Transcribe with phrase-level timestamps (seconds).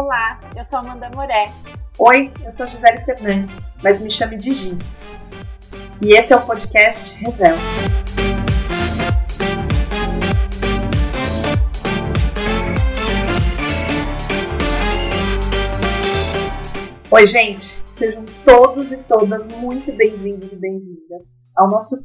[0.00, 1.50] Olá, eu sou Amanda Moré.
[1.98, 4.78] Oi, eu sou Gisele Fernandes, mas me chame de Gi.
[6.00, 7.56] E esse é o podcast Revel.
[17.10, 21.22] Oi, gente, sejam todos e todas muito bem-vindos e bem-vindas
[21.56, 21.96] ao nosso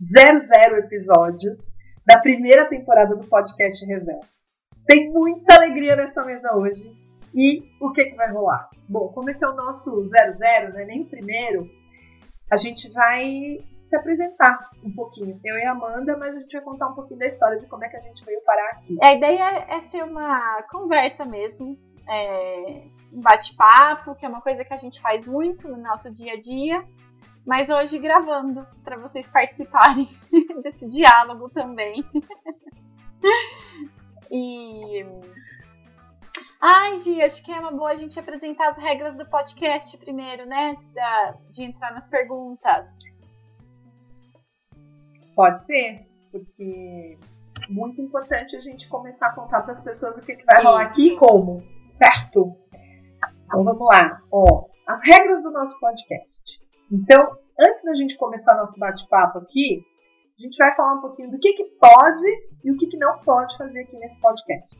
[0.00, 1.58] 00 episódio
[2.06, 4.20] da primeira temporada do podcast Revel.
[4.86, 6.99] Tem muita alegria nessa mesa hoje.
[7.34, 8.68] E o que, que vai rolar?
[8.88, 10.38] Bom, como esse é o nosso 00,
[10.72, 11.70] né, nem o primeiro,
[12.50, 15.40] a gente vai se apresentar um pouquinho.
[15.44, 17.84] Eu e a Amanda, mas a gente vai contar um pouquinho da história de como
[17.84, 18.98] é que a gente veio parar aqui.
[19.00, 24.74] A ideia é ser uma conversa mesmo, é, um bate-papo, que é uma coisa que
[24.74, 26.84] a gente faz muito no nosso dia a dia,
[27.46, 30.08] mas hoje gravando para vocês participarem
[30.62, 32.04] desse diálogo também.
[34.30, 35.04] e
[36.62, 40.44] Ai, Gi, acho que é uma boa a gente apresentar as regras do podcast primeiro,
[40.44, 40.76] né?
[40.92, 42.86] Da, de entrar nas perguntas.
[45.34, 47.16] Pode ser, porque
[47.66, 50.58] é muito importante a gente começar a contar para as pessoas o que, que vai
[50.58, 50.66] Isso.
[50.68, 52.54] rolar aqui e como, certo?
[53.46, 54.20] Então vamos lá.
[54.30, 56.60] Ó, as regras do nosso podcast.
[56.92, 59.82] Então, antes da gente começar nosso bate-papo aqui,
[60.38, 62.26] a gente vai falar um pouquinho do que, que pode
[62.62, 64.79] e o que, que não pode fazer aqui nesse podcast.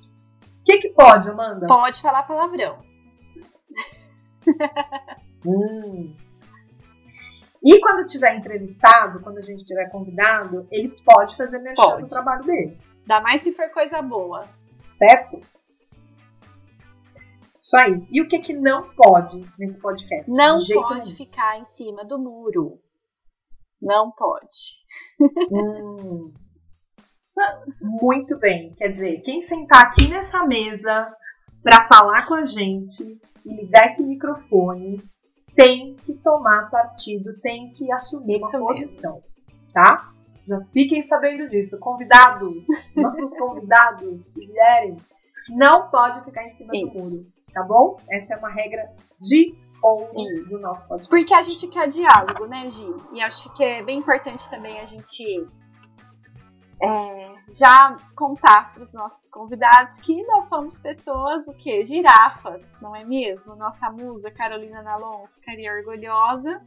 [0.71, 1.67] O que, que pode, Amanda?
[1.67, 2.79] Pode falar palavrão.
[5.45, 6.15] hum.
[7.63, 12.45] E quando tiver entrevistado, quando a gente tiver convidado, ele pode fazer mexer no trabalho
[12.45, 12.79] dele.
[13.07, 14.49] Dá mais se for coisa boa.
[14.95, 15.41] Certo?
[17.61, 18.07] Isso aí.
[18.11, 20.31] E o que que não pode nesse podcast?
[20.31, 21.17] Não pode nenhum.
[21.17, 22.79] ficar em cima do muro.
[23.81, 24.81] Não pode.
[25.53, 26.33] Hum.
[27.81, 28.75] Muito bem.
[28.77, 31.13] Quer dizer, quem sentar aqui nessa mesa
[31.63, 35.03] para falar com a gente e me dar esse microfone
[35.55, 39.23] tem que tomar partido, tem que assumir Isso uma posição,
[39.73, 40.13] tá?
[40.47, 41.79] Já fiquem sabendo disso.
[41.79, 42.65] Convidados,
[42.97, 44.97] nossos convidados vierem,
[45.49, 46.87] não pode ficar em cima Isso.
[46.87, 47.97] do muro, tá bom?
[48.11, 48.91] Essa é uma regra
[49.21, 50.13] de ouro
[50.49, 51.09] do nosso podcast.
[51.09, 52.87] Porque a gente quer diálogo, né, Gi?
[53.13, 55.47] E acho que é bem importante também a gente
[56.83, 61.85] é, já contar para os nossos convidados que nós somos pessoas, o quê?
[61.85, 63.55] Girafas, não é mesmo?
[63.55, 66.63] Nossa musa Carolina Nalon ficaria orgulhosa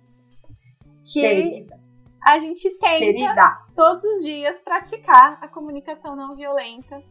[1.05, 1.79] que Querida.
[2.21, 3.61] a gente tenta Querida.
[3.75, 7.01] todos os dias praticar a comunicação não violenta.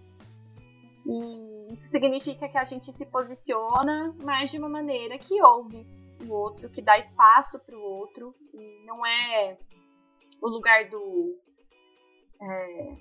[1.05, 5.85] E isso significa que a gente se posiciona, mas de uma maneira que ouve
[6.25, 9.59] o outro, que dá espaço para o outro, e não é
[10.41, 11.37] o lugar do
[12.43, 12.97] é,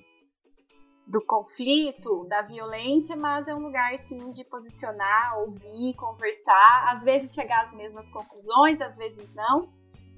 [1.07, 7.34] do conflito, da violência, mas é um lugar sim de posicionar, ouvir, conversar, às vezes
[7.34, 9.69] chegar às mesmas conclusões, às vezes não,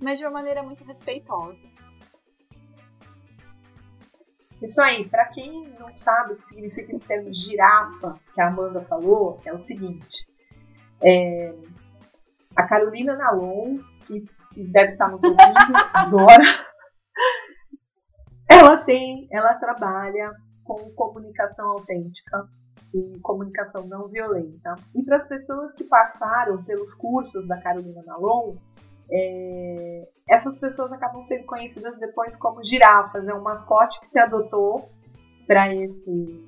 [0.02, 1.74] mas de uma maneira muito respeitosa.
[4.62, 8.82] Isso aí, para quem não sabe o que significa esse termo girafa que a Amanda
[8.82, 10.26] falou, é o seguinte:
[11.04, 11.54] é,
[12.56, 15.38] a Carolina Nalon, que deve estar no ouvindo
[15.94, 16.44] agora,
[18.84, 20.32] tem, ela trabalha
[20.64, 22.48] com comunicação autêntica
[22.94, 24.76] e comunicação não violenta.
[24.96, 28.56] E para as pessoas que passaram pelos cursos da Carolina Nalon,
[29.12, 33.28] é, essas pessoas acabam sendo conhecidas depois como girafas.
[33.28, 34.90] É um mascote que se adotou
[35.48, 36.48] para esse,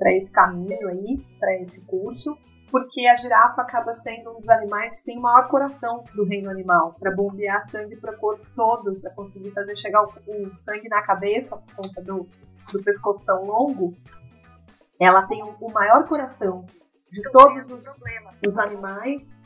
[0.00, 2.36] esse caminho aí, para esse curso
[2.70, 6.50] porque a girafa acaba sendo um dos animais que tem o maior coração do reino
[6.50, 10.88] animal, para bombear sangue para o corpo todo, para conseguir fazer chegar o, o, sangue
[10.88, 12.28] na cabeça por conta do,
[12.72, 13.94] do pescoço tão longo.
[15.00, 16.64] Ela tem o, o maior coração
[17.10, 18.02] de todos os,
[18.44, 19.36] os animais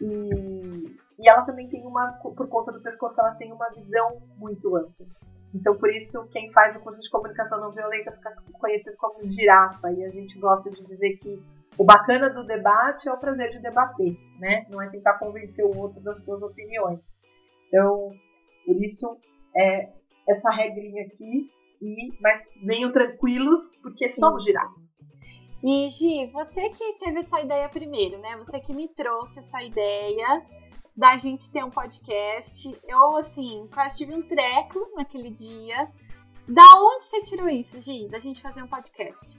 [0.00, 4.76] e, e ela também tem uma, por conta do pescoço, ela tem uma visão muito
[4.76, 5.06] ampla.
[5.54, 9.90] Então, por isso, quem faz o curso de comunicação não violenta fica conhecido como girafa.
[9.92, 11.42] E a gente gosta de dizer que
[11.78, 14.66] o bacana do debate é o prazer de debater, né?
[14.68, 16.98] Não é tentar convencer o outro das suas opiniões.
[17.68, 18.10] Então,
[18.66, 19.16] por isso,
[19.56, 19.92] é
[20.28, 21.48] essa regrinha aqui.
[21.80, 24.82] E, mas venham tranquilos, porque somos girafas.
[25.62, 28.36] E Gi, você que teve essa ideia primeiro, né?
[28.38, 30.42] Você que me trouxe essa ideia
[30.96, 32.76] da gente ter um podcast.
[32.88, 35.88] Eu, assim, quase tive um treco naquele dia.
[36.48, 38.08] Da onde você tirou isso, Gi?
[38.08, 39.38] Da gente fazer um podcast?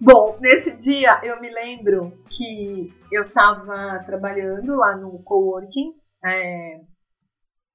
[0.00, 6.80] Bom, nesse dia eu me lembro que eu estava trabalhando lá no coworking é,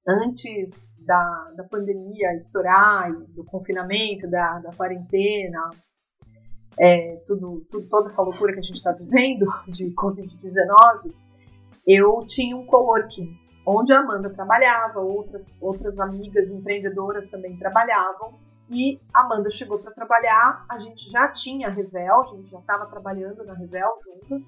[0.06, 5.70] antes da, da pandemia estourar, do confinamento, da, da quarentena.
[6.78, 11.12] é, tudo, tudo, toda essa loucura que a gente está vivendo de Covid-19,
[11.86, 13.36] eu tinha um coworking
[13.66, 18.38] onde a Amanda trabalhava, outras, outras amigas empreendedoras também trabalhavam.
[18.70, 22.58] E a Amanda chegou para trabalhar, a gente já tinha a Revel, a gente já
[22.58, 24.46] estava trabalhando na Revel juntas.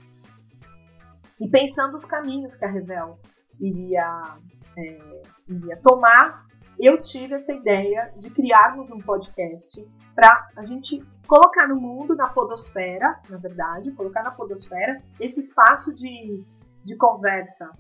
[1.40, 3.18] E pensando os caminhos que a Revel
[3.58, 4.36] iria,
[4.76, 6.46] é, iria tomar,
[6.78, 12.28] eu tive essa ideia de criarmos um podcast para a gente colocar no mundo, na
[12.28, 16.44] podosfera, na verdade, colocar na podosfera esse espaço de,
[16.82, 17.70] de conversa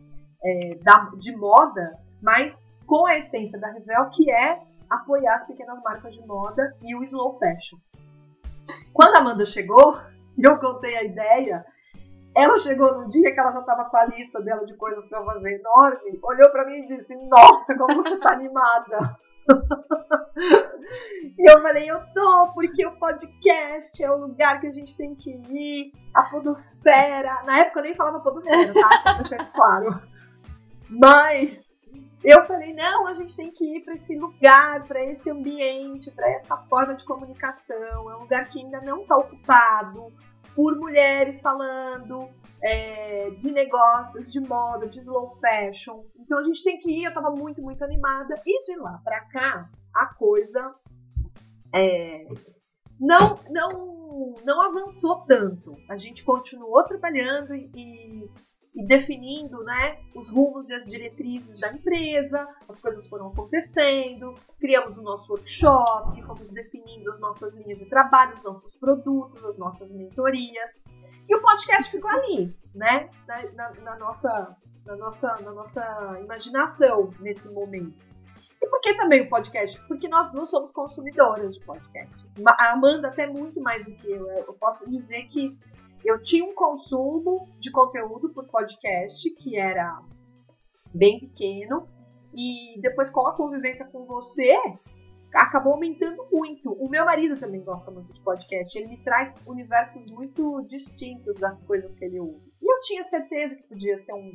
[0.42, 5.80] é, da, de moda, mas com a essência da Revel, que é apoiar as pequenas
[5.82, 7.78] marcas de moda e o slow fashion.
[8.92, 9.98] Quando a Amanda chegou,
[10.36, 11.64] e eu contei a ideia,
[12.34, 15.24] ela chegou no dia que ela já estava com a lista dela de coisas para
[15.24, 19.16] fazer enorme, olhou para mim e disse: Nossa, como você está animada!
[21.38, 25.14] e eu falei, eu tô, porque o podcast é o lugar que a gente tem
[25.14, 27.42] que ir, a podosfera.
[27.44, 29.02] Na época eu nem falava podosfera, tá?
[29.02, 30.00] Pra deixar isso claro.
[30.88, 31.69] Mas
[32.22, 36.30] eu falei, não, a gente tem que ir para esse lugar, para esse ambiente, para
[36.30, 38.10] essa forma de comunicação.
[38.10, 40.12] É um lugar que ainda não está ocupado
[40.54, 42.28] por mulheres falando
[42.62, 46.04] é, de negócios, de moda, de slow fashion.
[46.18, 47.04] Então a gente tem que ir.
[47.04, 48.34] Eu estava muito, muito animada.
[48.46, 50.74] E de lá para cá, a coisa
[51.74, 52.26] é,
[52.98, 55.74] não, não, não avançou tanto.
[55.88, 58.30] A gente continuou trabalhando e, e
[58.74, 65.02] definindo né, os rumos e as diretrizes da empresa, as coisas foram acontecendo, criamos o
[65.02, 70.78] nosso workshop, fomos definindo as nossas linhas de trabalho, os nossos produtos, as nossas mentorias.
[71.28, 73.08] E o podcast ficou ali, né?
[73.26, 78.10] Na, na, na nossa, na, nossa, na nossa imaginação nesse momento.
[78.62, 79.80] E por que também o podcast?
[79.88, 82.34] Porque nós não somos consumidoras de podcasts.
[82.46, 84.28] A Amanda até muito mais do que eu.
[84.28, 85.56] Eu posso dizer que
[86.04, 90.00] eu tinha um consumo de conteúdo por podcast que era
[90.92, 91.88] bem pequeno
[92.34, 94.56] e depois com a convivência com você
[95.34, 96.72] acabou aumentando muito.
[96.72, 101.62] O meu marido também gosta muito de podcast, ele me traz universos muito distintos das
[101.64, 102.52] coisas que ele ouve.
[102.60, 104.32] E eu tinha certeza que podia ser um,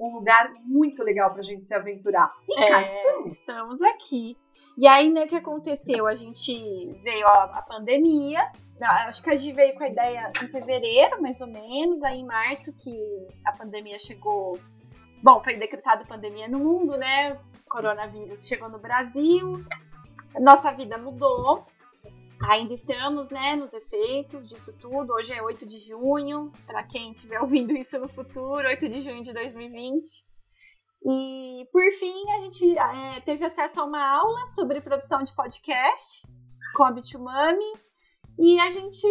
[0.00, 2.32] um lugar muito legal pra gente se aventurar.
[2.48, 3.32] E é, cá estamos.
[3.32, 4.36] estamos aqui.
[4.76, 6.06] E aí, né, o que aconteceu?
[6.06, 8.40] A gente veio a, a pandemia,
[8.80, 12.26] acho que a gente veio com a ideia em fevereiro, mais ou menos, aí em
[12.26, 14.58] março que a pandemia chegou.
[15.22, 17.32] Bom, foi decretado pandemia no mundo, né?
[17.32, 19.64] O coronavírus chegou no Brasil,
[20.40, 21.66] nossa vida mudou.
[22.40, 25.12] Ainda estamos, né, nos efeitos disso tudo.
[25.12, 29.24] Hoje é 8 de junho, para quem estiver ouvindo isso no futuro, 8 de junho
[29.24, 30.28] de 2020.
[31.04, 36.22] E, por fim, a gente é, teve acesso a uma aula sobre produção de podcast
[36.76, 37.87] com a Bitumami
[38.38, 39.06] e a gente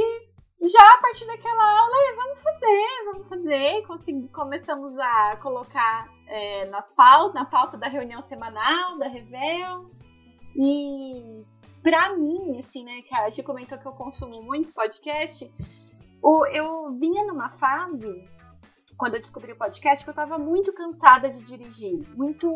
[0.62, 4.28] já a partir daquela aula, vamos fazer, vamos fazer.
[4.32, 9.92] Começamos a colocar é, nas pautas, na pauta da reunião semanal, da Revel.
[10.56, 11.44] E
[11.84, 15.50] pra mim, assim, né, que a gente comentou que eu consumo muito podcast,
[16.22, 18.28] o, eu vinha numa fase
[18.98, 22.00] quando eu descobri o podcast, que eu tava muito cansada de dirigir.
[22.16, 22.50] Muito.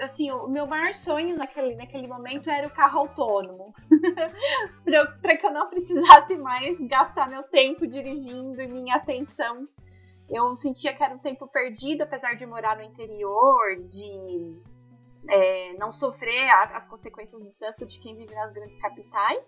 [0.00, 3.72] Assim, o meu maior sonho naquele, naquele momento era o carro autônomo.
[5.22, 9.68] para que eu não precisasse mais gastar meu tempo dirigindo e minha atenção.
[10.28, 14.60] Eu sentia que era um tempo perdido, apesar de morar no interior, de
[15.28, 19.44] é, não sofrer as consequências do tanto de quem vive nas grandes capitais.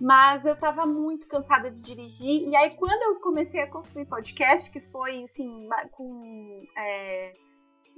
[0.00, 2.48] Mas eu tava muito cansada de dirigir.
[2.48, 6.62] E aí, quando eu comecei a consumir podcast, que foi assim, com.
[6.76, 7.32] É,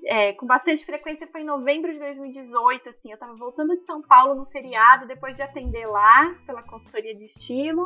[0.05, 4.01] é, com bastante frequência foi em novembro de 2018, assim, eu tava voltando de São
[4.01, 7.85] Paulo no feriado, depois de atender lá pela consultoria de estilo.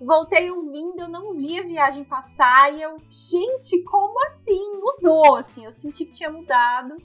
[0.00, 4.72] Voltei ouvindo, eu não vi a viagem passar e eu, gente, como assim?
[4.80, 6.96] Mudou, assim, eu senti que tinha mudado.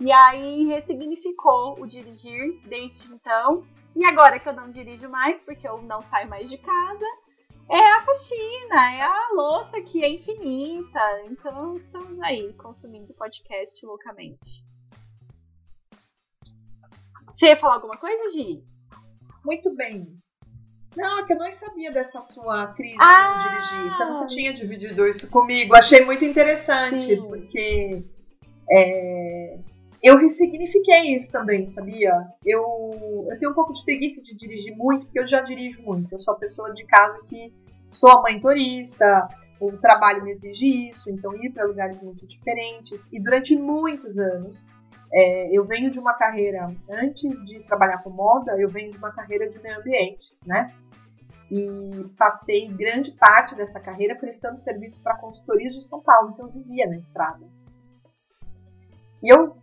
[0.00, 3.64] E aí ressignificou o dirigir desde então.
[3.96, 7.06] E agora que eu não dirijo mais, porque eu não saio mais de casa,
[7.70, 11.00] é a faxina, é a louça que é infinita.
[11.30, 14.64] Então estamos aí consumindo podcast loucamente.
[17.32, 18.62] Você ia falar alguma coisa, Gi?
[19.44, 20.16] Muito bem.
[20.96, 23.96] Não, é que eu não sabia dessa sua crise ah, de dirigir.
[23.96, 25.74] Você nunca tinha dividido isso comigo.
[25.74, 27.22] Achei muito interessante, sim.
[27.22, 28.04] porque
[28.70, 29.58] é,
[30.04, 32.26] eu ressignifiquei isso também, sabia?
[32.44, 36.12] Eu, eu tenho um pouco de preguiça de dirigir muito, porque eu já dirijo muito.
[36.12, 37.50] Eu sou a pessoa de casa que
[37.90, 39.26] sou a mãe turista,
[39.58, 43.08] o trabalho me exige isso, então ir para lugares muito diferentes.
[43.10, 44.62] E durante muitos anos,
[45.10, 49.10] é, eu venho de uma carreira, antes de trabalhar com moda, eu venho de uma
[49.10, 50.70] carreira de meio ambiente, né?
[51.50, 56.52] e passei grande parte dessa carreira prestando serviço para consultorias de São Paulo, então eu
[56.52, 57.46] vivia na estrada.
[59.22, 59.56] E eu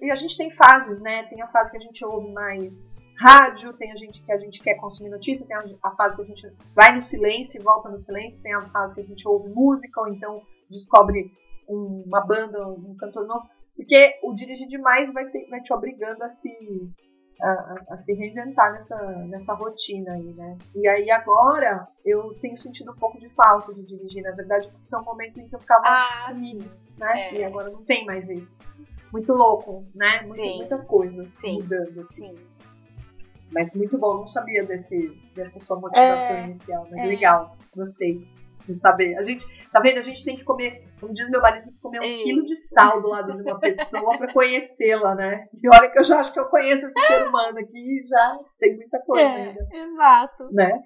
[0.00, 1.24] e a gente tem fases, né?
[1.24, 4.62] Tem a fase que a gente ouve mais rádio, tem a gente que a gente
[4.62, 7.88] quer consumir notícia, tem a, a fase que a gente vai no silêncio e volta
[7.88, 11.30] no silêncio, tem a fase que a gente ouve música ou então descobre
[11.68, 16.22] um, uma banda, um cantor novo, porque o dirigir demais vai, ter, vai te obrigando
[16.24, 16.50] a se
[17.40, 20.56] a, a, se reinventar nessa, nessa rotina aí, né?
[20.74, 24.86] E aí agora eu tenho sentido um pouco de falta de dirigir, na verdade, porque
[24.86, 26.64] são momentos em que eu ficava ah, comigo,
[26.96, 27.28] né?
[27.28, 27.34] É.
[27.34, 28.58] E agora não tem mais isso.
[29.12, 30.22] Muito louco, né?
[30.22, 31.54] Muito, muitas coisas Sim.
[31.54, 32.08] mudando.
[32.14, 32.34] Sim.
[33.52, 36.44] Mas muito bom, não sabia desse, dessa sua motivação é.
[36.44, 37.06] inicial, mas é.
[37.06, 38.26] legal, gostei
[38.64, 39.16] de saber.
[39.16, 39.98] A gente, tá vendo?
[39.98, 42.22] A gente tem que comer, como diz meu marido, tem que comer um Ei.
[42.22, 45.46] quilo de sal do lado de uma pessoa para conhecê-la, né?
[45.62, 48.76] E olha que eu já acho que eu conheço esse ser humano aqui já tem
[48.76, 49.68] muita coisa é, ainda.
[49.70, 50.48] Exato.
[50.52, 50.80] Né?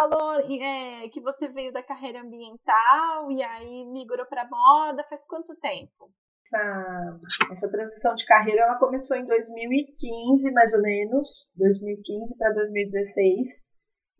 [0.00, 5.04] Falou é, que você veio da carreira ambiental e aí migrou para moda.
[5.08, 6.10] Faz quanto tempo?
[6.46, 7.20] Essa,
[7.52, 13.48] essa transição de carreira ela começou em 2015, mais ou menos, 2015 para 2016.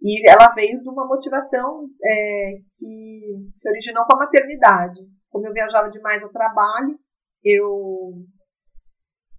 [0.02, 3.20] E ela veio de uma motivação é, que
[3.56, 5.00] se originou com a maternidade.
[5.30, 6.98] Como eu viajava demais ao trabalho,
[7.44, 8.12] eu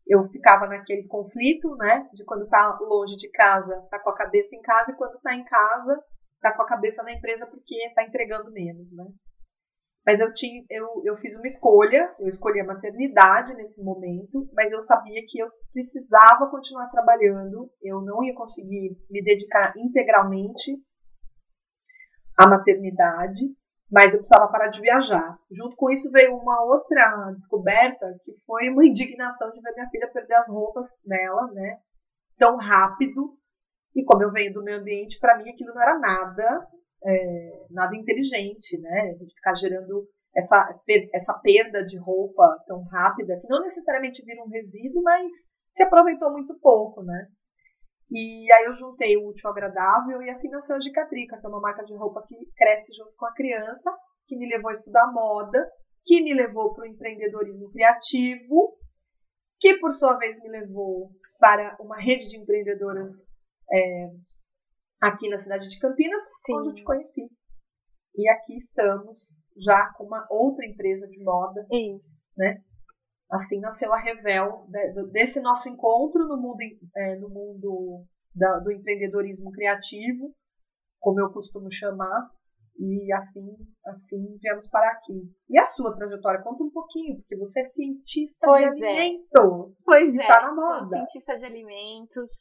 [0.07, 4.53] eu ficava naquele conflito, né, de quando tá longe de casa, tá com a cabeça
[4.53, 6.03] em casa, e quando tá em casa,
[6.41, 9.05] tá com a cabeça na empresa porque tá entregando menos, né?
[10.05, 14.71] Mas eu tinha, eu, eu fiz uma escolha, eu escolhi a maternidade nesse momento, mas
[14.71, 20.75] eu sabia que eu precisava continuar trabalhando, eu não ia conseguir me dedicar integralmente
[22.35, 23.45] à maternidade,
[23.91, 25.37] mas eu precisava parar de viajar.
[25.51, 30.11] Junto com isso veio uma outra descoberta, que foi uma indignação de ver minha filha
[30.11, 31.77] perder as roupas dela, né?
[32.39, 33.37] Tão rápido,
[33.95, 36.67] e como eu venho do meio ambiente, para mim aquilo não era nada,
[37.05, 39.13] é, nada inteligente, né?
[39.13, 40.79] De ficar gerando essa,
[41.13, 45.27] essa perda de roupa tão rápida, que não necessariamente vira um resíduo, mas
[45.75, 47.27] se aproveitou muito pouco, né?
[48.09, 51.49] E aí eu juntei o útil ao agradável e assim nasceu a Gicatrica, que é
[51.49, 53.89] uma marca de roupa que cresce junto com a criança,
[54.27, 55.65] que me levou a estudar moda,
[56.05, 58.77] que me levou para o empreendedorismo criativo,
[59.59, 63.11] que por sua vez me levou para uma rede de empreendedoras
[63.71, 64.11] é,
[65.01, 66.53] aqui na cidade de Campinas, Sim.
[66.55, 67.29] onde eu te conheci.
[68.15, 72.09] E aqui estamos já com uma outra empresa de moda, Isso.
[72.37, 72.61] né?
[73.29, 74.67] Assim nasceu a Revel
[75.11, 76.57] desse nosso encontro no mundo,
[76.95, 80.35] é, no mundo da, do empreendedorismo criativo,
[80.99, 82.29] como eu costumo chamar,
[82.77, 85.31] e assim, assim viemos para aqui.
[85.49, 86.41] E a sua trajetória?
[86.41, 88.89] Conta um pouquinho, porque você é cientista pois de é.
[88.89, 89.77] alimentos.
[89.85, 90.79] Pois é, tá na moda.
[90.79, 92.31] sou cientista de alimentos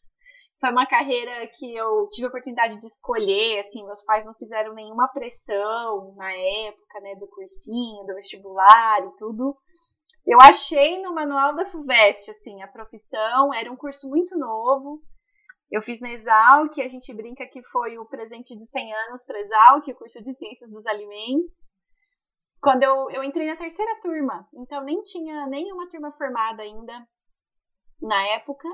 [0.61, 4.75] foi uma carreira que eu tive a oportunidade de escolher, assim, meus pais não fizeram
[4.75, 9.57] nenhuma pressão na época, né, do cursinho, do vestibular e tudo.
[10.27, 15.03] Eu achei no manual da FUVEST, assim, a profissão, era um curso muito novo.
[15.71, 19.25] Eu fiz na Exalc, que a gente brinca que foi o presente de 100 anos
[19.25, 21.51] para Exalc, o curso de Ciências dos Alimentos.
[22.61, 27.07] Quando eu, eu entrei na terceira turma, então nem tinha nenhuma turma formada ainda
[28.03, 28.69] na época.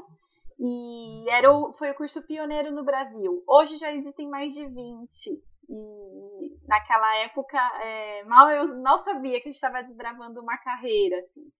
[0.58, 3.42] E era o, foi o curso pioneiro no Brasil.
[3.46, 5.30] Hoje já existem mais de 20.
[5.68, 11.18] E naquela época, é, mal eu não sabia que estava desbravando uma carreira.
[11.18, 11.50] Assim.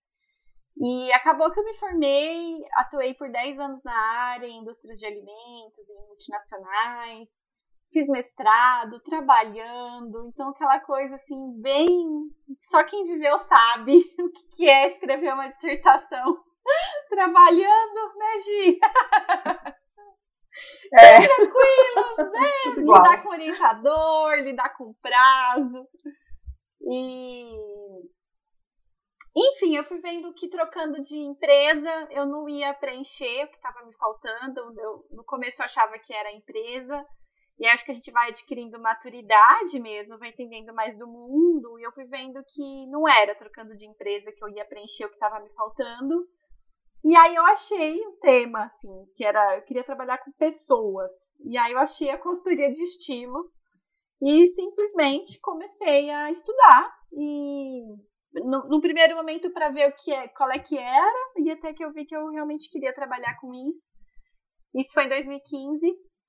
[0.79, 5.07] E acabou que eu me formei, atuei por 10 anos na área, em indústrias de
[5.07, 7.29] alimentos, em multinacionais,
[7.93, 11.87] fiz mestrado, trabalhando, então aquela coisa assim, bem.
[12.71, 16.46] Só quem viveu sabe o que é escrever uma dissertação
[17.09, 18.79] trabalhando, né, Gi?
[20.93, 21.19] É.
[21.27, 22.51] Tranquilo, né?
[22.77, 25.87] lidar com orientador, lidar com prazo.
[26.81, 27.45] E.
[29.39, 33.85] Enfim, eu fui vendo que trocando de empresa eu não ia preencher o que estava
[33.85, 34.61] me faltando.
[34.81, 37.05] Eu, no começo eu achava que era empresa.
[37.59, 41.79] E acho que a gente vai adquirindo maturidade mesmo, vai entendendo mais do mundo.
[41.79, 45.09] E eu fui vendo que não era trocando de empresa que eu ia preencher o
[45.09, 46.27] que estava me faltando.
[47.05, 51.11] E aí eu achei um tema, assim, que era, eu queria trabalhar com pessoas.
[51.45, 53.51] E aí eu achei a consultoria de estilo
[54.23, 57.83] e simplesmente comecei a estudar e
[58.33, 61.75] no, no primeiro momento para ver o que é, qual é que era e até
[61.75, 63.91] que eu vi que eu realmente queria trabalhar com isso.
[64.75, 65.87] Isso foi em 2015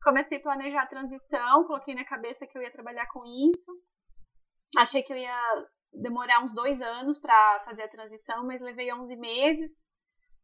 [0.08, 3.72] comecei a planejar a transição, coloquei na cabeça que eu ia trabalhar com isso.
[4.78, 9.16] Achei que eu ia demorar uns dois anos para fazer a transição, mas levei 11
[9.18, 9.72] meses,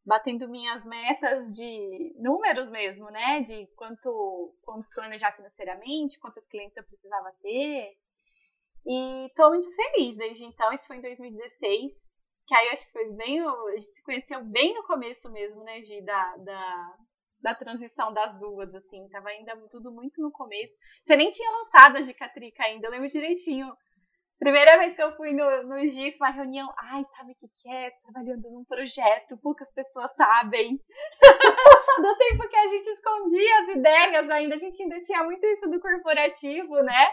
[0.05, 3.41] batendo minhas metas de números mesmo, né?
[3.41, 7.97] De quanto, como se planejar financeiramente, quantos clientes eu precisava ter.
[8.85, 11.93] E estou muito feliz desde então, isso foi em 2016,
[12.45, 15.81] que aí acho que foi bem, a gente se conheceu bem no começo mesmo, né,
[15.81, 16.97] Gi, da, da,
[17.41, 20.73] da transição das duas, assim, tava ainda tudo muito no começo.
[21.05, 23.73] Você nem tinha lançado a Gicatrica ainda, eu lembro direitinho.
[24.43, 27.69] Primeira vez que eu fui no, no GIS, uma reunião, ai, sabe o que, que
[27.69, 27.91] é?
[28.03, 30.77] Trabalhando num projeto, poucas pessoas sabem.
[32.01, 35.69] do tempo que a gente escondia as ideias ainda, a gente ainda tinha muito isso
[35.69, 37.07] do corporativo, né?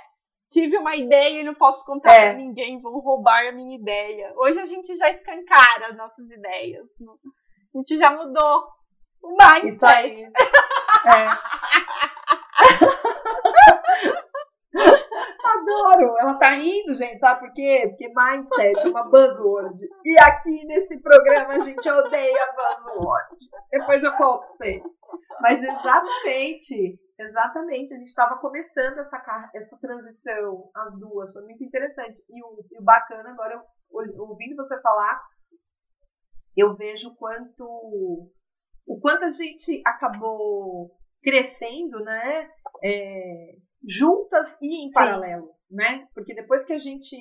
[0.51, 2.31] Tive uma ideia e não posso contar é.
[2.31, 4.33] pra ninguém, vão roubar a minha ideia.
[4.37, 6.85] Hoje a gente já escancara as nossas ideias.
[7.73, 8.67] A gente já mudou
[9.23, 10.21] o mindset.
[11.07, 11.29] É.
[15.45, 16.17] Adoro!
[16.19, 17.87] Ela tá rindo, gente, sabe por quê?
[17.89, 19.81] Porque mindset é uma buzzword.
[20.05, 23.37] E aqui nesse programa a gente odeia buzzword.
[23.71, 24.83] Depois eu conto pra você.
[25.41, 27.95] Mas exatamente, exatamente.
[27.95, 31.33] A gente estava começando essa, essa transição, as duas.
[31.33, 32.23] Foi muito interessante.
[32.29, 35.21] E o, e o bacana, agora, ouvindo você falar,
[36.57, 38.31] eu vejo quanto
[38.87, 40.91] o quanto a gente acabou
[41.23, 42.51] crescendo, né?
[42.83, 43.55] É,
[43.87, 44.95] juntas e em Sim.
[44.95, 46.07] paralelo, né?
[46.15, 47.17] Porque depois que a gente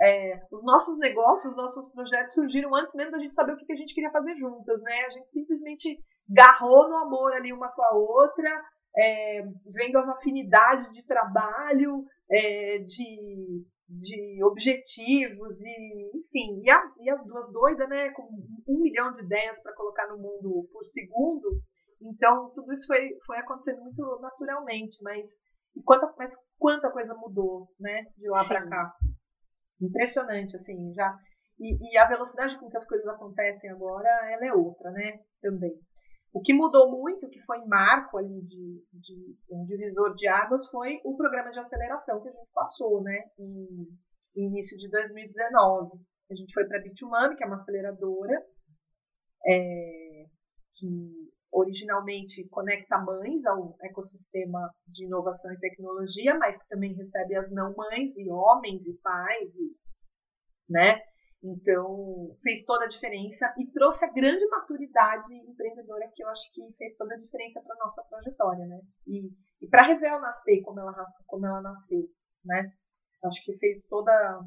[0.00, 3.76] é, os nossos negócios, nossos projetos surgiram antes mesmo da gente saber o que, a
[3.76, 5.04] gente queria fazer juntas, né?
[5.06, 5.98] A gente simplesmente
[6.28, 8.62] garrou no amor ali uma com a outra,
[8.96, 17.10] é, vendo as afinidades de trabalho, é, de, de objetivos e enfim, e, a, e,
[17.10, 18.28] as duas doidas, né, com
[18.68, 21.58] um milhão de ideias para colocar no mundo por segundo.
[22.02, 25.24] Então tudo isso foi, foi acontecendo muito naturalmente, mas
[25.82, 28.94] quanta, mas quanta coisa mudou, né, de lá para cá.
[29.80, 31.16] Impressionante, assim, já.
[31.58, 35.72] E, e, a velocidade com que as coisas acontecem agora, ela é outra, né, também.
[36.32, 41.00] O que mudou muito, que foi marco ali de, de um divisor de águas, foi
[41.04, 43.88] o programa de aceleração que a gente passou, né, em,
[44.36, 45.98] em início de 2019.
[46.30, 48.44] A gente foi para a Bitumami, que é uma aceleradora,
[49.46, 50.24] é,
[50.74, 57.50] que originalmente conecta mães ao ecossistema de inovação e tecnologia, mas que também recebe as
[57.50, 59.74] não mães e homens e pais, e,
[60.68, 61.00] né?
[61.42, 66.60] Então, fez toda a diferença e trouxe a grande maturidade empreendedora que eu acho que
[66.76, 68.80] fez toda a diferença para nossa trajetória, né?
[69.06, 69.30] E,
[69.62, 70.92] e para a Revel nascer como ela,
[71.26, 72.06] como ela nasceu,
[72.44, 72.70] né?
[73.24, 74.40] Acho que fez toda,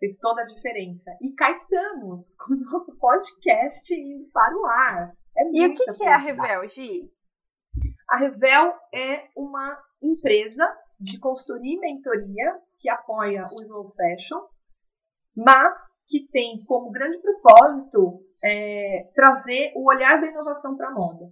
[0.00, 1.10] fez toda a diferença.
[1.20, 5.12] E cá estamos, com o nosso podcast indo para o ar.
[5.38, 7.10] É e o que, que é a Revel, Gi?
[8.08, 10.64] A Revel é uma empresa
[10.98, 14.40] de consultoria e mentoria que apoia o slow fashion,
[15.36, 21.26] mas que tem como grande propósito é, trazer o olhar da inovação para a moda.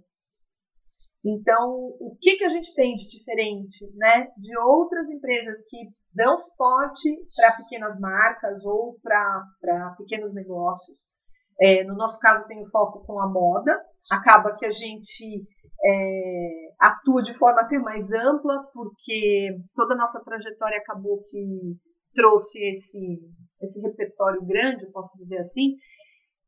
[1.23, 5.77] Então, o que, que a gente tem de diferente né, de outras empresas que
[6.13, 10.97] dão suporte para pequenas marcas ou para pequenos negócios?
[11.59, 13.75] É, no nosso caso, tem o foco com a moda,
[14.11, 15.43] acaba que a gente
[15.83, 21.75] é, atua de forma até mais ampla, porque toda a nossa trajetória acabou que
[22.13, 23.19] trouxe esse,
[23.61, 25.75] esse repertório grande, posso dizer assim,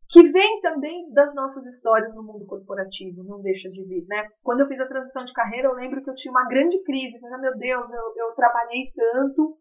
[0.09, 4.25] que vem também das nossas histórias no mundo corporativo, não deixa de vir, né?
[4.41, 7.19] Quando eu fiz a transição de carreira, eu lembro que eu tinha uma grande crise,
[7.19, 9.57] falei, meu Deus, eu, eu trabalhei tanto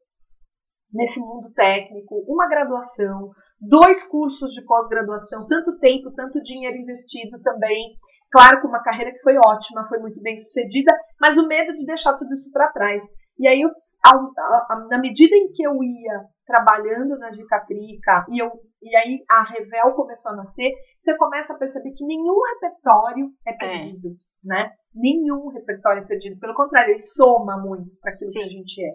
[0.93, 7.97] nesse mundo técnico, uma graduação, dois cursos de pós-graduação, tanto tempo, tanto dinheiro investido também.
[8.31, 11.87] Claro que uma carreira que foi ótima, foi muito bem sucedida, mas o medo de
[11.87, 13.03] deixar tudo isso para trás.
[13.39, 13.71] E aí, eu,
[14.05, 18.51] a, a, na medida em que eu ia trabalhando na Gicatrica e, eu,
[18.83, 23.51] e aí a Revel começou a nascer, você começa a perceber que nenhum repertório é,
[23.51, 23.57] é.
[23.57, 24.49] perdido, é.
[24.49, 24.73] né?
[24.95, 26.39] Nenhum repertório é perdido.
[26.39, 28.39] Pelo contrário, ele soma muito para aquilo Sim.
[28.39, 28.93] que a gente é.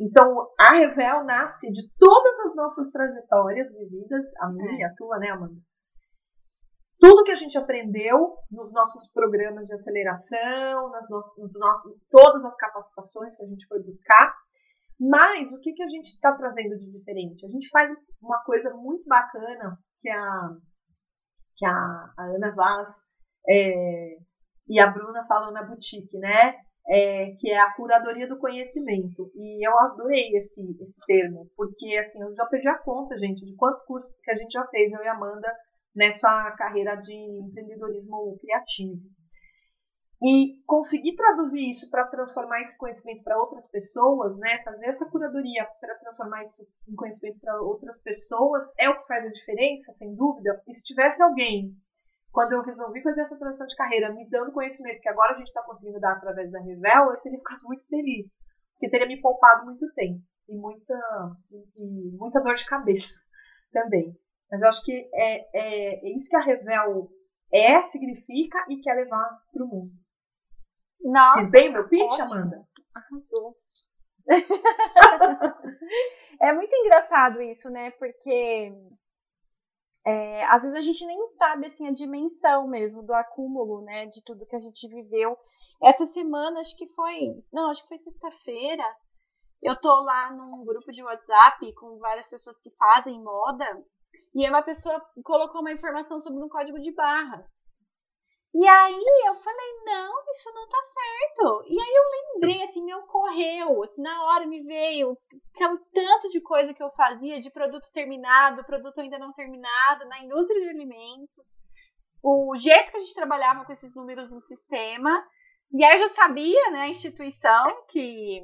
[0.00, 4.90] Então, a Revel nasce de todas as nossas trajetórias vividas, a minha, é.
[4.90, 5.60] a tua, né, Amanda?
[7.00, 12.44] Tudo que a gente aprendeu nos nossos programas de aceleração, nas no, nos nossos, todas
[12.44, 14.34] as capacitações que a gente foi buscar,
[15.00, 17.46] mas o que, que a gente está trazendo de diferente?
[17.46, 20.48] A gente faz uma coisa muito bacana que a,
[21.56, 22.88] que a, a Ana Vaz
[23.48, 24.16] é,
[24.68, 26.56] e a Bruna falam na boutique, né?
[26.88, 29.30] É, que é a curadoria do conhecimento.
[29.34, 33.54] E eu adorei esse, esse termo, porque assim, eu já perdi a conta, gente, de
[33.56, 35.52] quantos cursos que a gente já fez, eu e Amanda,
[35.94, 39.00] nessa carreira de empreendedorismo criativo.
[40.22, 44.62] e conseguir traduzir isso para transformar esse conhecimento para outras pessoas, né?
[44.64, 49.24] Fazer essa curadoria para transformar isso em conhecimento para outras pessoas é o que faz
[49.24, 50.60] a diferença, sem dúvida.
[50.66, 51.72] E se tivesse alguém,
[52.32, 55.48] quando eu resolvi fazer essa transição de carreira, me dando conhecimento que agora a gente
[55.48, 58.28] está conseguindo dar através da Revel, eu teria ficado muito feliz,
[58.74, 60.94] porque teria me poupado muito tempo e muita,
[61.76, 63.20] e muita dor de cabeça
[63.72, 64.14] também.
[64.50, 67.08] Mas eu acho que é, é, é isso que a Revel
[67.52, 69.90] é, significa e quer levar para o mundo.
[71.00, 72.34] Nossa, Fiz bem o meu pitch, ótimo.
[72.34, 72.62] Amanda?
[72.94, 73.56] Arrasou.
[76.42, 77.90] é muito engraçado isso, né?
[77.92, 78.72] Porque
[80.06, 84.06] é, às vezes a gente nem sabe assim a dimensão mesmo do acúmulo, né?
[84.06, 85.36] De tudo que a gente viveu.
[85.82, 87.34] Essa semana, acho que foi.
[87.52, 88.84] Não, acho que foi sexta-feira.
[89.62, 93.66] Eu tô lá num grupo de WhatsApp com várias pessoas que fazem moda.
[94.34, 97.44] E uma pessoa colocou uma informação sobre um código de barras.
[98.54, 101.64] E aí eu falei, não, isso não tá certo.
[101.68, 105.16] E aí eu lembrei, assim, me ocorreu, assim, na hora me veio
[105.54, 110.20] aquele tanto de coisa que eu fazia de produto terminado, produto ainda não terminado, na
[110.20, 111.46] indústria de alimentos,
[112.22, 115.24] o jeito que a gente trabalhava com esses números no sistema.
[115.72, 118.40] E aí eu já sabia, né, a instituição que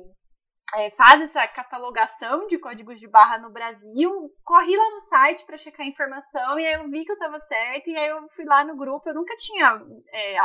[0.75, 5.57] é, faz essa catalogação de códigos de barra no Brasil, corri lá no site para
[5.57, 8.45] checar a informação e aí eu vi que eu estava certa e aí eu fui
[8.45, 9.09] lá no grupo.
[9.09, 9.81] Eu nunca tinha
[10.13, 10.37] é,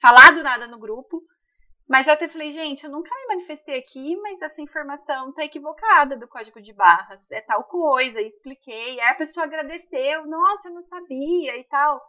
[0.00, 1.22] falado nada no grupo,
[1.88, 6.16] mas eu até falei, gente, eu nunca me manifestei aqui, mas essa informação tá equivocada
[6.16, 8.98] do código de barras, é tal coisa, e expliquei.
[9.00, 12.00] Aí a pessoa agradeceu, nossa, eu não sabia e tal.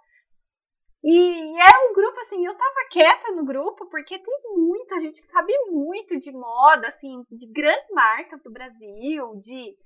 [1.08, 5.32] E é um grupo, assim, eu tava quieta no grupo, porque tem muita gente que
[5.32, 9.78] sabe muito de moda, assim, de grandes marcas do Brasil, de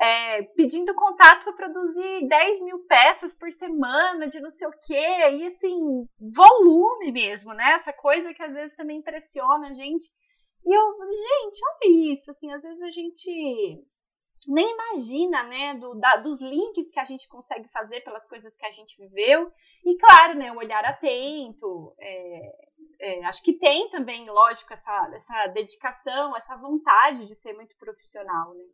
[0.00, 5.30] é, pedindo contato para produzir 10 mil peças por semana, de não sei o quê,
[5.36, 7.74] e assim, volume mesmo, né?
[7.74, 10.10] Essa coisa que às vezes também impressiona a gente.
[10.64, 13.86] E eu, gente, olha isso, assim, às vezes a gente
[14.48, 18.66] nem imagina, né, do, da, dos links que a gente consegue fazer pelas coisas que
[18.66, 19.50] a gente viveu.
[19.84, 21.94] E claro, né, o olhar atento.
[21.98, 22.66] É,
[23.00, 28.54] é, acho que tem também, lógico, essa, essa dedicação, essa vontade de ser muito profissional,
[28.54, 28.64] né,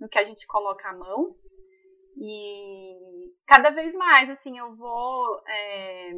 [0.00, 1.36] no que a gente coloca à mão.
[2.16, 6.12] E cada vez mais, assim, eu vou é,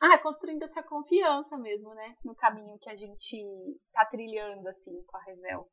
[0.00, 3.44] ah, construindo essa confiança mesmo, né, no caminho que a gente
[3.92, 5.68] tá trilhando, assim, com a Revel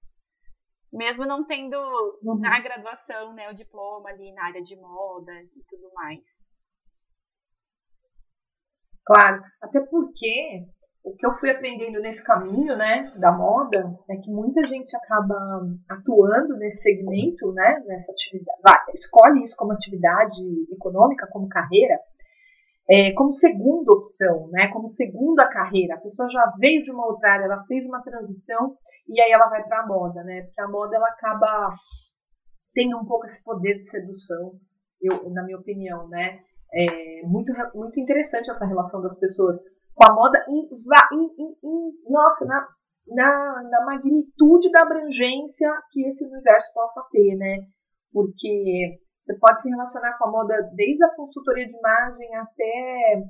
[0.92, 1.78] mesmo não tendo
[2.24, 2.40] uhum.
[2.40, 6.24] na graduação, né, o diploma ali na área de moda e tudo mais.
[9.06, 10.66] Claro, até porque
[11.04, 15.36] o que eu fui aprendendo nesse caminho, né, da moda, é que muita gente acaba
[15.88, 22.00] atuando nesse segmento, né, nessa atividade, vai, escolhe isso como atividade econômica, como carreira,
[22.90, 25.94] é, como segunda opção, né, como segunda carreira.
[25.94, 28.76] A pessoa já veio de uma outra área, ela fez uma transição
[29.08, 30.44] e aí ela vai para a moda, né?
[30.44, 31.70] Porque a moda ela acaba
[32.74, 34.54] tendo um pouco esse poder de sedução,
[35.02, 36.40] eu, na minha opinião, né?
[36.74, 39.58] É muito, muito interessante essa relação das pessoas
[39.94, 42.68] com a moda em, em, em, em nossa, na,
[43.08, 47.60] na, na, magnitude da abrangência que esse universo possa ter, né?
[48.12, 53.24] Porque você pode se relacionar com a moda desde a consultoria de imagem até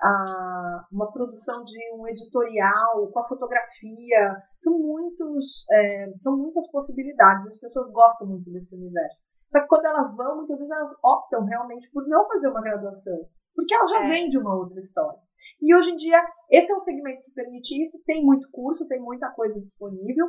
[0.00, 4.42] a, uma produção de um editorial, com a fotografia.
[4.62, 7.46] São, muitos, é, são muitas possibilidades.
[7.46, 9.16] As pessoas gostam muito desse universo.
[9.50, 13.18] Só que quando elas vão, muitas vezes elas optam realmente por não fazer uma graduação,
[13.54, 14.08] porque elas já é.
[14.08, 15.18] vêm de uma outra história.
[15.60, 17.98] E hoje em dia, esse é um segmento que permite isso.
[18.04, 20.26] Tem muito curso, tem muita coisa disponível,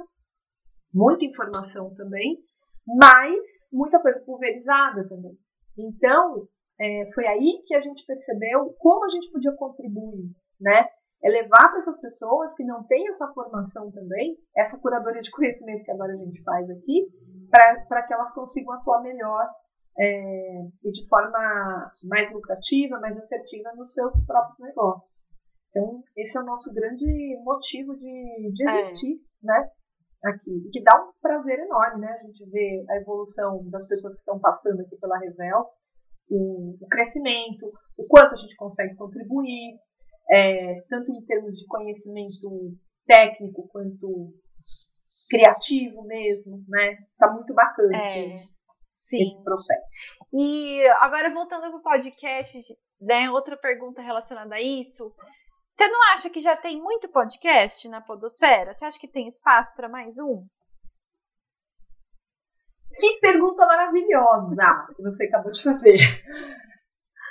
[0.94, 2.38] muita informação também,
[2.88, 3.38] mas
[3.72, 5.38] muita coisa pulverizada também.
[5.78, 6.48] Então,
[6.80, 10.88] é, foi aí que a gente percebeu como a gente podia contribuir, né?
[11.22, 15.84] É levar para essas pessoas que não têm essa formação também, essa curadoria de conhecimento
[15.84, 17.08] que agora a gente faz aqui,
[17.52, 19.46] para que elas consigam atuar melhor
[20.00, 25.20] é, e de forma mais lucrativa, mais assertiva nos seus próprios negócios.
[25.70, 27.06] Então, esse é o nosso grande
[27.44, 28.82] motivo de, de é.
[28.82, 29.48] existir, é.
[29.48, 29.70] né?
[30.24, 30.52] Aqui.
[30.52, 32.12] E que dá um prazer enorme, né?
[32.12, 35.65] A gente vê a evolução das pessoas que estão passando aqui pela Revel
[36.30, 37.65] o, o crescimento,
[37.98, 39.80] o quanto a gente consegue contribuir,
[40.32, 44.34] é, tanto em termos de conhecimento técnico quanto
[45.30, 46.98] criativo mesmo, né?
[47.18, 48.44] Tá muito bacana é,
[49.04, 49.86] esse, esse processo.
[50.34, 52.58] E agora voltando para o podcast,
[53.02, 55.13] né, outra pergunta relacionada a isso.
[55.76, 58.74] Você não acha que já tem muito podcast na Podosfera?
[58.74, 60.46] Você acha que tem espaço para mais um?
[63.00, 64.56] Que pergunta maravilhosa
[64.96, 66.00] que você acabou de fazer.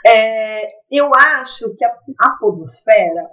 [0.06, 3.30] É, eu acho que a, a podosfera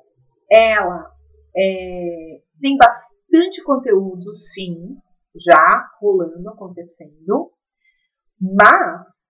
[0.51, 1.09] ela
[1.55, 4.97] é, tem bastante conteúdo, sim,
[5.35, 7.51] já rolando, acontecendo,
[8.41, 9.27] mas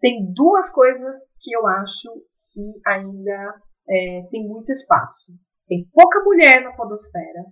[0.00, 2.10] tem duas coisas que eu acho
[2.50, 5.32] que ainda é, tem muito espaço.
[5.66, 7.44] Tem pouca mulher na podosfera,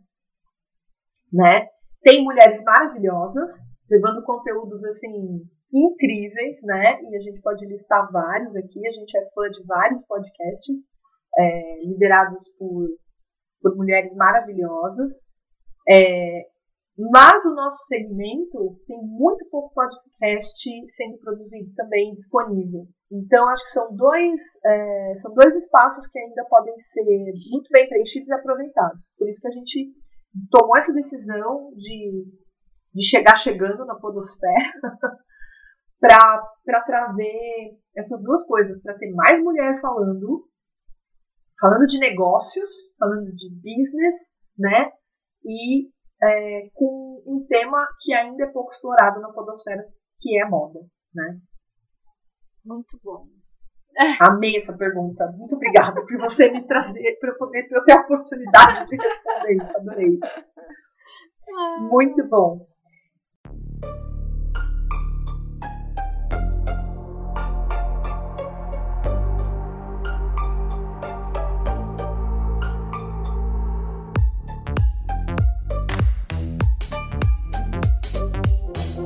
[1.33, 1.69] né?
[2.03, 3.55] Tem mulheres maravilhosas,
[3.93, 7.03] levando conteúdos assim incríveis, né?
[7.03, 8.87] E a gente pode listar vários aqui.
[8.87, 10.77] A gente é fã de vários podcasts
[11.37, 12.89] é, liderados por,
[13.61, 15.11] por mulheres maravilhosas.
[15.89, 16.47] É,
[16.99, 22.87] mas o nosso segmento tem muito pouco podcast sendo produzido também disponível.
[23.11, 27.05] Então, acho que são dois, é, são dois espaços que ainda podem ser
[27.51, 29.01] muito bem preenchidos e aproveitados.
[29.19, 29.93] Por isso que a gente
[30.51, 32.25] tomou essa decisão de,
[32.95, 34.73] de chegar chegando na Podosfera
[36.01, 40.49] para trazer essas duas coisas, para ter mais mulher falando,
[41.61, 44.21] falando de negócios, falando de business,
[44.59, 44.91] né?
[45.45, 45.89] E
[46.23, 49.85] é, com um tema que ainda é pouco explorado na podosfera,
[50.21, 50.81] que é a moda,
[51.15, 51.39] né?
[52.65, 53.27] Muito bom.
[54.21, 55.27] Amei essa pergunta.
[55.37, 59.77] Muito obrigada por você me trazer, para eu poder ter a oportunidade de responder isso.
[59.77, 60.19] Adorei.
[61.55, 61.81] Ah.
[61.81, 62.67] Muito bom.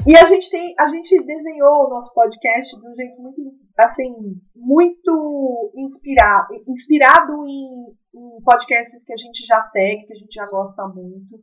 [0.07, 3.42] E a gente tem, a gente desenhou o nosso podcast de um jeito muito,
[3.77, 10.33] assim, muito inspirado, inspirado em, em podcasts que a gente já segue, que a gente
[10.33, 11.42] já gosta muito,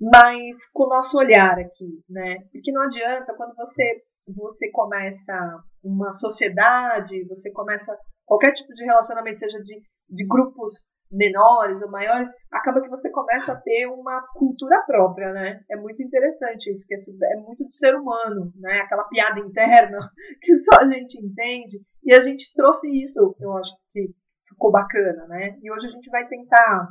[0.00, 2.36] mas com o nosso olhar aqui, né?
[2.50, 4.02] Porque não adianta quando você
[4.34, 11.82] você começa uma sociedade, você começa qualquer tipo de relacionamento, seja de, de grupos menores
[11.82, 15.60] ou maiores, acaba que você começa a ter uma cultura própria, né?
[15.70, 16.98] É muito interessante isso, que é,
[17.32, 18.80] é muito do ser humano, né?
[18.80, 19.98] Aquela piada interna
[20.42, 21.80] que só a gente entende.
[22.04, 24.10] E a gente trouxe isso, eu acho que
[24.48, 25.56] ficou bacana, né?
[25.62, 26.88] E hoje a gente vai tentar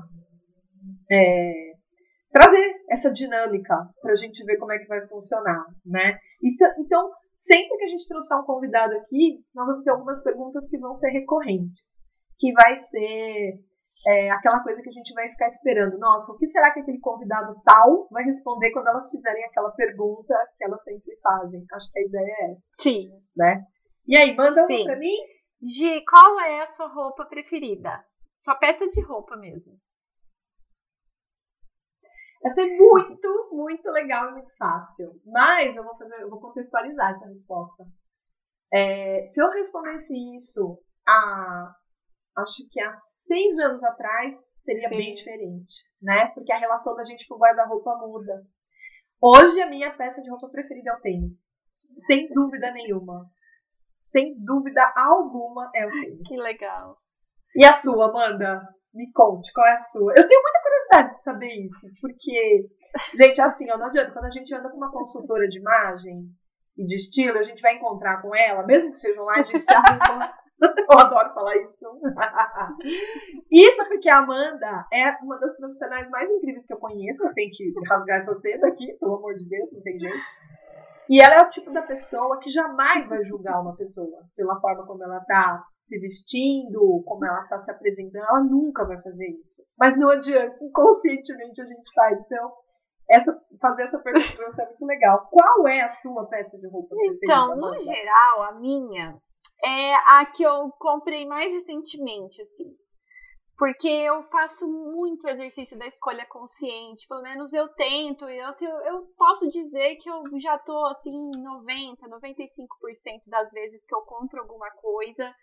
[1.11, 1.73] é,
[2.31, 6.17] trazer essa dinâmica para a gente ver como é que vai funcionar, né?
[6.43, 10.77] Então, sempre que a gente trouxer um convidado aqui, nós vamos ter algumas perguntas que
[10.77, 12.01] vão ser recorrentes,
[12.37, 13.59] que vai ser
[14.07, 15.97] é aquela coisa que a gente vai ficar esperando.
[15.97, 20.33] Nossa, o que será que aquele convidado tal vai responder quando elas fizerem aquela pergunta
[20.57, 21.65] que elas sempre fazem?
[21.71, 22.61] Acho que a ideia é essa.
[22.81, 23.09] Sim.
[23.35, 23.65] Né?
[24.07, 25.15] E aí, manda uma pra mim?
[25.63, 28.03] Gi, qual é a sua roupa preferida?
[28.39, 29.73] Sua peça de roupa mesmo.
[32.45, 35.19] Essa é muito, muito legal e muito fácil.
[35.25, 37.85] Mas eu vou fazer, eu vou contextualizar essa resposta.
[38.71, 41.73] É, se eu respondesse isso a
[42.37, 44.97] acho que há seis anos atrás seria Sim.
[44.97, 46.27] bem diferente, né?
[46.33, 48.43] Porque a relação da gente com o guarda-roupa muda.
[49.21, 51.41] Hoje a minha peça de roupa preferida é o tênis.
[51.99, 53.25] Sem dúvida nenhuma.
[54.11, 56.27] Sem dúvida alguma é o tênis.
[56.27, 56.97] Que legal.
[57.55, 58.61] E a sua, Amanda?
[58.93, 60.13] Me conte, qual é a sua?
[60.15, 62.69] Eu tenho muita curiosidade de saber isso, porque,
[63.17, 66.29] gente, assim, ó, não adianta, quando a gente anda com uma consultora de imagem
[66.77, 69.65] e de estilo, a gente vai encontrar com ela, mesmo que seja online, a gente
[69.65, 70.33] se arruma
[70.91, 71.99] Eu adoro falar isso.
[73.51, 77.23] Isso porque a Amanda é uma das profissionais mais incríveis que eu conheço.
[77.23, 80.17] Eu tenho que rasgar essa seda aqui, pelo amor de Deus, não tem jeito.
[81.09, 84.85] E ela é o tipo da pessoa que jamais vai julgar uma pessoa pela forma
[84.85, 88.23] como ela tá se vestindo, como ela tá se apresentando.
[88.23, 89.63] Ela nunca vai fazer isso.
[89.77, 92.19] Mas não adianta, inconscientemente a gente faz.
[92.21, 92.51] Então,
[93.09, 95.27] essa, fazer essa pergunta pra você é muito legal.
[95.29, 96.95] Qual é a sua peça de roupa?
[96.99, 99.15] Então, no geral, a minha
[99.63, 102.75] é a que eu comprei mais recentemente, assim.
[103.57, 109.03] Porque eu faço muito exercício da escolha consciente, pelo menos eu tento, eu, assim, eu,
[109.17, 112.67] posso dizer que eu já tô assim 90, 95%
[113.27, 115.33] das vezes que eu compro alguma coisa,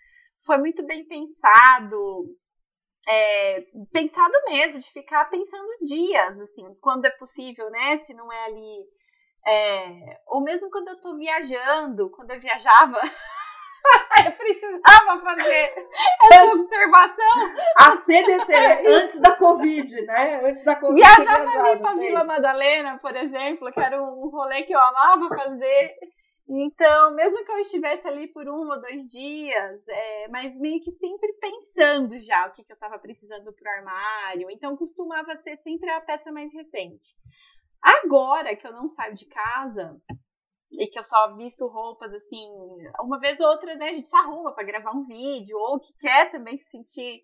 [0.44, 2.36] foi muito bem pensado,
[3.08, 7.98] é, pensado mesmo, de ficar pensando dias, assim, quando é possível, né?
[8.04, 8.86] Se não é ali.
[9.44, 13.00] É, ou mesmo quando eu tô viajando, quando eu viajava,
[14.30, 15.88] precisava fazer
[16.24, 17.54] essa observação.
[17.76, 18.54] A CDC,
[18.86, 20.40] antes da Covid, né?
[20.44, 21.00] Antes da Covid.
[21.00, 25.94] Viajava ali pra Vila Madalena, por exemplo, que era um rolê que eu amava fazer.
[26.48, 30.92] Então, mesmo que eu estivesse ali por um ou dois dias, é, mas meio que
[30.92, 34.50] sempre pensando já o que, que eu estava precisando pro armário.
[34.50, 37.14] Então, costumava ser sempre a peça mais recente.
[37.82, 39.96] Agora que eu não saio de casa,
[40.72, 42.48] e que eu só visto roupas assim,
[43.00, 45.92] uma vez ou outra, né, a gente se arruma para gravar um vídeo, ou que
[45.98, 47.22] quer também se sentir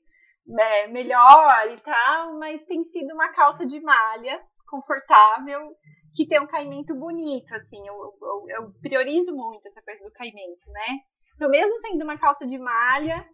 [0.59, 5.75] é, melhor e tal, mas tem sido uma calça de malha confortável
[6.15, 10.71] que tem um caimento bonito, assim, eu, eu, eu priorizo muito essa coisa do caimento,
[10.71, 10.99] né?
[11.37, 13.25] Então, mesmo sendo uma calça de malha,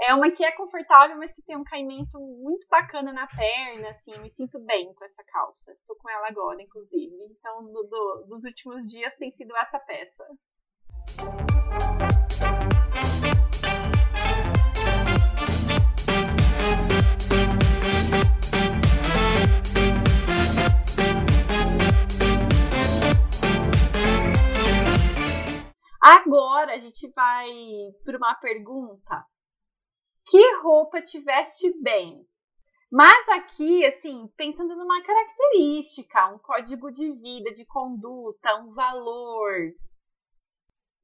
[0.00, 4.18] é uma que é confortável, mas que tem um caimento muito bacana na perna, assim,
[4.20, 5.76] me sinto bem com essa calça.
[5.86, 7.16] Tô com ela agora, inclusive.
[7.30, 10.24] Então, do, do, dos últimos dias tem sido essa peça.
[26.00, 27.48] Agora a gente vai
[28.04, 29.27] para uma pergunta.
[30.30, 32.24] Que roupa te veste bem?
[32.90, 39.72] Mas aqui, assim, pensando numa característica, um código de vida, de conduta, um valor.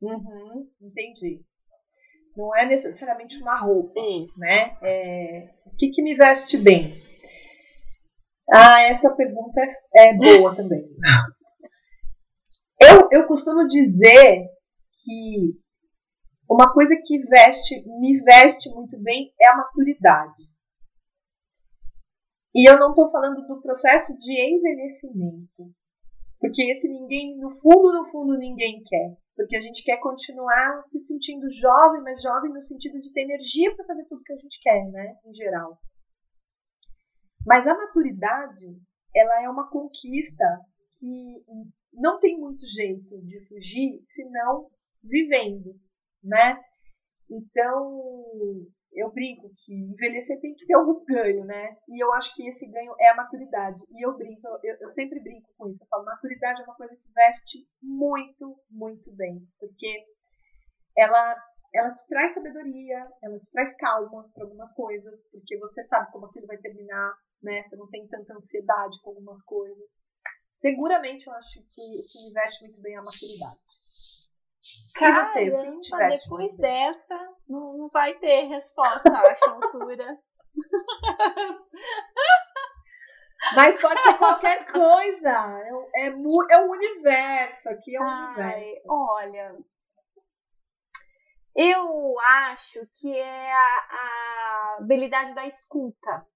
[0.01, 1.43] Uhum, entendi.
[2.37, 4.39] Não é necessariamente uma roupa, Isso.
[4.41, 4.77] né?
[4.83, 6.95] É, o que, que me veste bem?
[8.53, 9.61] Ah, essa pergunta
[9.95, 10.85] é boa também.
[12.81, 14.47] Eu, eu costumo dizer
[15.03, 15.55] que
[16.49, 20.43] uma coisa que veste, me veste muito bem é a maturidade.
[22.55, 25.75] E eu não estou falando do processo de envelhecimento.
[26.39, 29.17] Porque esse ninguém, no fundo, no fundo, ninguém quer.
[29.35, 33.75] Porque a gente quer continuar se sentindo jovem, mas jovem no sentido de ter energia
[33.75, 35.17] para fazer tudo que a gente quer, né?
[35.25, 35.79] Em geral.
[37.45, 38.67] Mas a maturidade,
[39.15, 40.45] ela é uma conquista
[40.97, 41.45] que
[41.93, 44.71] não tem muito jeito de fugir, senão
[45.03, 45.75] vivendo,
[46.25, 46.59] né?
[47.31, 51.77] Então, eu brinco que envelhecer tem que ter algum ganho, né?
[51.89, 53.79] E eu acho que esse ganho é a maturidade.
[53.91, 55.83] E eu brinco, eu, eu sempre brinco com isso.
[55.83, 59.47] Eu falo, maturidade é uma coisa que veste muito, muito bem.
[59.59, 60.05] Porque
[60.97, 61.37] ela,
[61.75, 66.27] ela te traz sabedoria, ela te traz calma para algumas coisas, porque você sabe como
[66.27, 67.65] aquilo vai terminar, né?
[67.65, 69.91] Você não tem tanta ansiedade com algumas coisas.
[70.61, 73.74] Seguramente eu acho que, que veste muito bem a maturidade.
[74.95, 75.51] Caramba, você,
[76.09, 80.19] depois dessa, não, não vai ter resposta a essa altura.
[83.55, 85.31] Mas pode ser qualquer coisa.
[85.95, 87.69] É, é, é o universo.
[87.69, 88.87] Aqui é o Ai, universo.
[88.89, 89.55] olha,
[91.55, 96.27] eu acho que é a, a habilidade da escuta.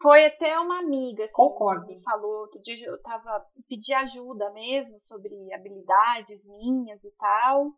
[0.00, 1.86] Foi até uma amiga assim, Concordo.
[1.86, 7.72] que me falou, outro dia eu tava pedi ajuda mesmo sobre habilidades minhas e tal.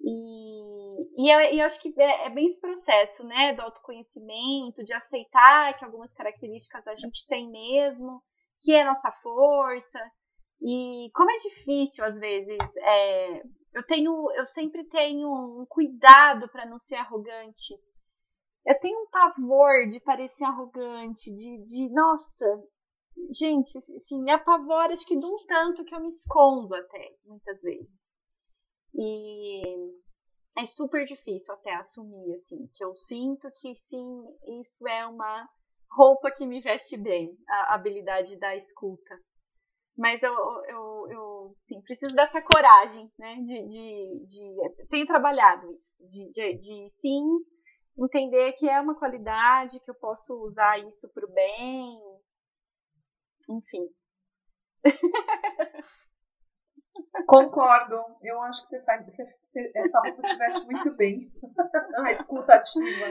[0.00, 4.94] E, e, eu, eu acho que é, é bem esse processo, né, do autoconhecimento, de
[4.94, 8.22] aceitar que algumas características a gente tem mesmo,
[8.60, 10.00] que é nossa força.
[10.62, 13.42] E como é difícil às vezes, é,
[13.74, 17.74] eu tenho, eu sempre tenho um cuidado para não ser arrogante.
[18.66, 22.64] Eu tenho um pavor de parecer arrogante, de, de nossa,
[23.32, 27.60] gente, assim, me apavora, acho que de um tanto que eu me escondo até, muitas
[27.62, 27.90] vezes.
[28.94, 29.62] E
[30.56, 34.24] é super difícil até assumir, assim, que eu sinto que sim,
[34.60, 35.48] isso é uma
[35.90, 39.18] roupa que me veste bem, a habilidade da escuta.
[39.96, 40.32] Mas eu,
[40.68, 43.34] eu, eu sim, preciso dessa coragem, né?
[43.36, 47.24] De, de, de tenho trabalhado isso, de, de, de sim
[47.98, 51.98] entender que é uma qualidade, que eu posso usar isso pro bem.
[53.48, 53.88] Enfim.
[57.26, 57.96] Concordo.
[58.22, 61.30] Eu acho que você sabe, você, você- essa roupa te veste muito bem.
[62.04, 63.06] A escuta ativa.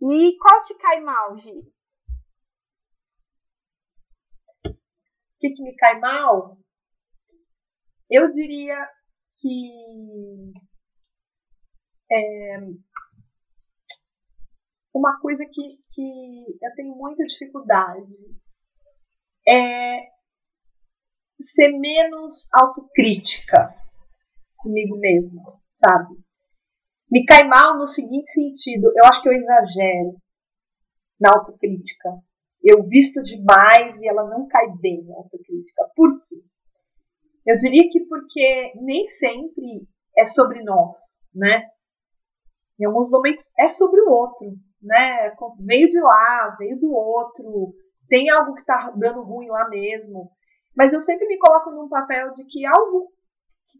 [0.00, 1.52] E qual te cai mal, Gi?
[5.38, 6.58] Que, que me cai mal?
[8.10, 8.76] Eu diria
[9.36, 10.52] que
[12.10, 12.58] é,
[14.94, 18.14] uma coisa que, que eu tenho muita dificuldade
[19.46, 20.08] é
[21.54, 23.74] ser menos autocrítica
[24.56, 26.16] comigo mesma, sabe?
[27.10, 30.20] Me cai mal no seguinte sentido, eu acho que eu exagero
[31.20, 32.10] na autocrítica.
[32.62, 35.90] Eu visto demais e ela não cai bem na autocrítica.
[35.94, 36.42] Por quê?
[37.46, 40.96] Eu diria que porque nem sempre é sobre nós,
[41.34, 41.68] né?
[42.78, 44.52] Em alguns momentos é sobre o outro,
[44.82, 45.34] né?
[45.60, 47.74] Veio de lá, veio do outro,
[48.08, 50.30] tem algo que tá dando ruim lá mesmo.
[50.76, 53.10] Mas eu sempre me coloco num papel de que algo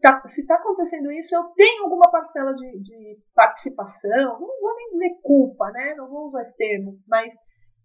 [0.01, 4.91] tá, se tá acontecendo isso, eu tenho alguma parcela de, de participação, não vou nem
[4.91, 5.93] dizer culpa, né?
[5.95, 7.33] Não vou usar esse termo, mas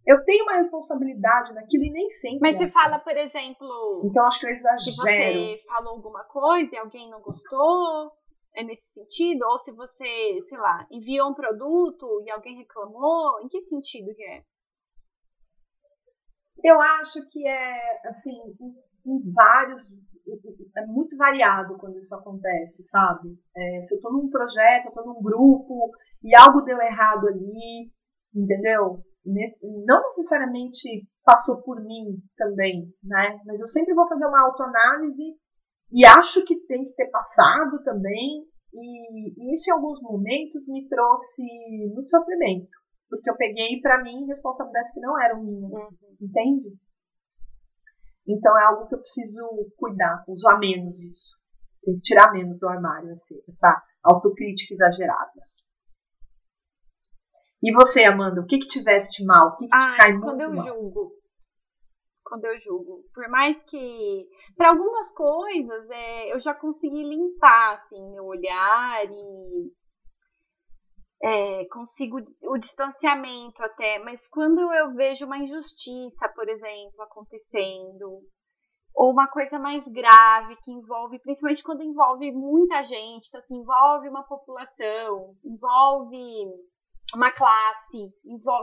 [0.06, 2.40] eu tenho uma responsabilidade naquilo e nem sempre.
[2.40, 4.02] Mas você fala, por exemplo.
[4.04, 4.80] Então acho que eu exagero.
[4.80, 8.12] Se você falou alguma coisa e alguém não gostou,
[8.54, 9.44] é nesse sentido?
[9.46, 14.24] Ou se você, sei lá, enviou um produto e alguém reclamou, em que sentido que
[14.24, 14.42] é?
[16.62, 18.32] Eu acho que é, assim,
[19.06, 19.90] em vários.
[20.76, 23.38] É muito variado quando isso acontece, sabe?
[23.54, 25.90] É, se eu tô num projeto, eu tô num grupo
[26.22, 27.90] e algo deu errado ali,
[28.34, 29.02] entendeu?
[29.24, 33.40] Não necessariamente passou por mim também, né?
[33.46, 35.34] Mas eu sempre vou fazer uma autoanálise
[35.92, 38.46] e acho que tem que ter passado também.
[38.72, 41.42] E, e isso, em alguns momentos, me trouxe
[41.94, 42.68] muito sofrimento.
[43.08, 45.72] Porque eu peguei para mim responsabilidades que não eram minhas.
[45.72, 45.88] Uhum.
[46.20, 46.76] Entende?
[48.26, 51.36] Então é algo que eu preciso cuidar, usar menos isso.
[51.84, 55.42] Tem que tirar menos do armário, assim, essa autocrítica exagerada.
[57.66, 59.48] E você, Amanda, o que que tivesse mal?
[59.48, 60.66] O que, que te cai muito quando eu mal?
[60.66, 61.12] julgo.
[62.22, 63.02] Quando eu julgo.
[63.14, 64.28] Por mais que.
[64.54, 69.72] Para algumas coisas, é, eu já consegui limpar, assim, meu olhar e
[71.22, 78.20] é, consigo o distanciamento até, mas quando eu vejo uma injustiça, por exemplo, acontecendo,
[78.94, 84.06] ou uma coisa mais grave que envolve, principalmente quando envolve muita gente, então assim, envolve
[84.10, 86.18] uma população, envolve
[87.12, 88.12] uma classe,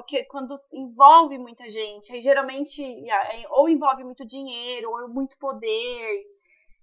[0.07, 6.23] que, quando envolve muita gente, aí geralmente é, ou envolve muito dinheiro, ou muito poder.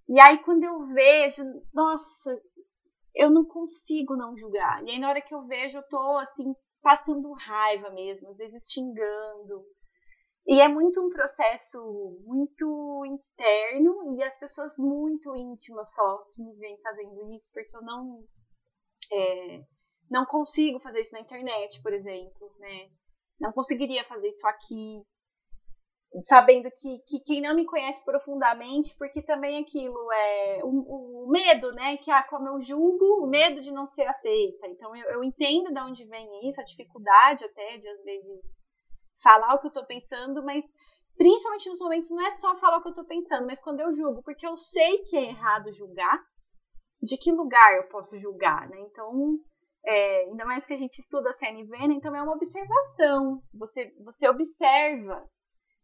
[0.07, 1.43] E aí quando eu vejo,
[1.73, 2.41] nossa,
[3.15, 4.83] eu não consigo não julgar.
[4.83, 8.71] E aí na hora que eu vejo, eu tô assim, passando raiva mesmo, às vezes
[8.71, 9.63] xingando.
[10.47, 11.77] E é muito um processo
[12.25, 17.81] muito interno e as pessoas muito íntimas só que me vêm fazendo isso, porque eu
[17.81, 18.23] não
[19.11, 19.61] é,
[20.09, 22.89] não consigo fazer isso na internet, por exemplo, né?
[23.39, 25.01] Não conseguiria fazer isso aqui
[26.23, 31.71] sabendo que, que quem não me conhece profundamente, porque também aquilo é o, o, medo,
[31.73, 31.97] né?
[31.97, 34.67] Que ah, como eu julgo, o medo de não ser aceita.
[34.67, 38.41] Então eu, eu entendo de onde vem isso, a dificuldade até de às vezes
[39.21, 40.65] falar o que eu tô pensando, mas
[41.15, 43.93] principalmente nos momentos não é só falar o que eu tô pensando, mas quando eu
[43.93, 46.19] julgo, porque eu sei que é errado julgar,
[47.01, 48.79] de que lugar eu posso julgar, né?
[48.79, 49.37] Então,
[49.85, 51.93] é, ainda mais que a gente estuda a CNV, né?
[51.95, 53.41] então é uma observação.
[53.53, 55.27] Você, você observa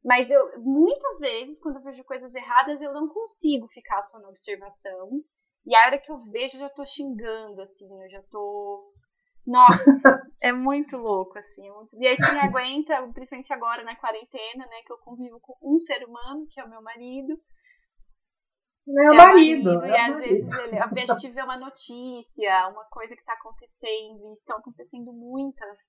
[0.06, 4.30] mas eu, muitas vezes, quando eu vejo coisas erradas, eu não consigo ficar só na
[4.30, 5.10] observação.
[5.66, 8.94] E a hora que eu vejo, eu já tô xingando, assim, eu já tô.
[9.48, 9.84] Nossa,
[10.44, 11.68] é muito louco, assim.
[11.68, 11.90] É muito...
[12.00, 16.04] E aí quem aguenta, principalmente agora na quarentena, né, que eu convivo com um ser
[16.06, 17.36] humano, que é o meu marido.
[18.88, 19.74] Meu é marido.
[19.74, 20.30] marido é e às marido.
[20.30, 25.12] vezes ele, a gente vê uma notícia, uma coisa que está acontecendo, e estão acontecendo
[25.12, 25.80] muitas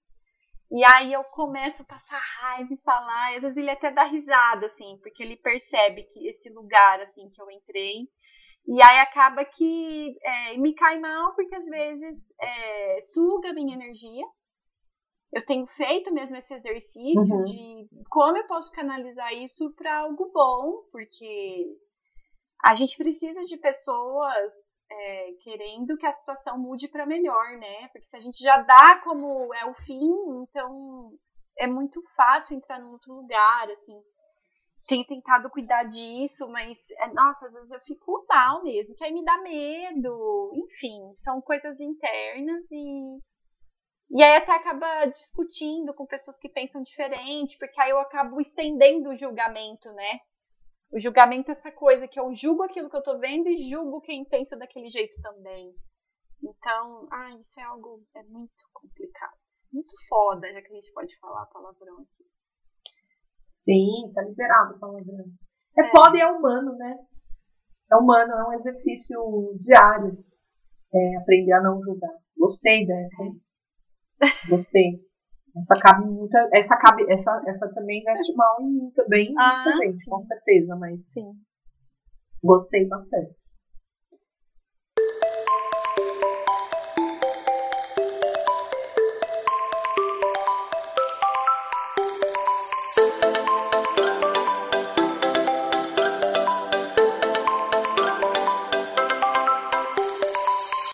[0.71, 4.05] e aí eu começo a passar raiva e falar, e às vezes ele até dá
[4.05, 8.09] risada, assim, porque ele percebe que esse lugar, assim, que eu entrei.
[8.67, 13.77] E aí acaba que é, me cai mal, porque às vezes é, suga a minha
[13.77, 14.27] energia.
[15.33, 17.45] Eu tenho feito mesmo esse exercício uhum.
[17.45, 21.77] de como eu posso canalizar isso para algo bom, porque
[22.65, 24.53] a gente precisa de pessoas
[24.91, 27.89] é, querendo que a situação mude para melhor, né?
[27.89, 31.11] Porque se a gente já dá como é o fim, então
[31.59, 34.01] é muito fácil entrar num outro lugar, assim.
[34.89, 39.13] Tenho tentado cuidar disso, mas, é, nossa, às vezes eu fico mal mesmo, que aí
[39.13, 40.53] me dá medo.
[40.55, 43.19] Enfim, são coisas internas e.
[44.09, 49.11] E aí até acaba discutindo com pessoas que pensam diferente, porque aí eu acabo estendendo
[49.11, 50.21] o julgamento, né?
[50.93, 54.01] O julgamento é essa coisa que eu julgo aquilo que eu tô vendo e julgo
[54.01, 55.75] quem pensa daquele jeito também.
[56.43, 59.37] Então, ah, isso é algo é muito complicado.
[59.73, 62.25] Muito foda, já que a gente pode falar palavrão aqui.
[63.51, 65.25] Sim, tá liberado o palavrão.
[65.77, 66.97] É, é foda e é humano, né?
[67.91, 69.19] É humano, é um exercício
[69.61, 70.25] diário.
[70.95, 72.15] É, aprender a não julgar.
[72.39, 73.43] Gostei dessa, hein?
[74.49, 75.05] Gostei.
[75.57, 76.37] Essa cabe muito.
[76.53, 80.11] Essa, cabe, essa, essa também veste mal em mim também, ah, muita gente, sim.
[80.11, 81.33] com certeza, mas sim.
[82.45, 83.35] Gostei bastante.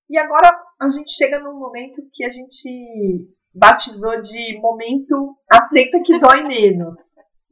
[0.09, 6.19] E agora a gente chega num momento que a gente batizou de momento aceita que
[6.19, 6.99] dói menos.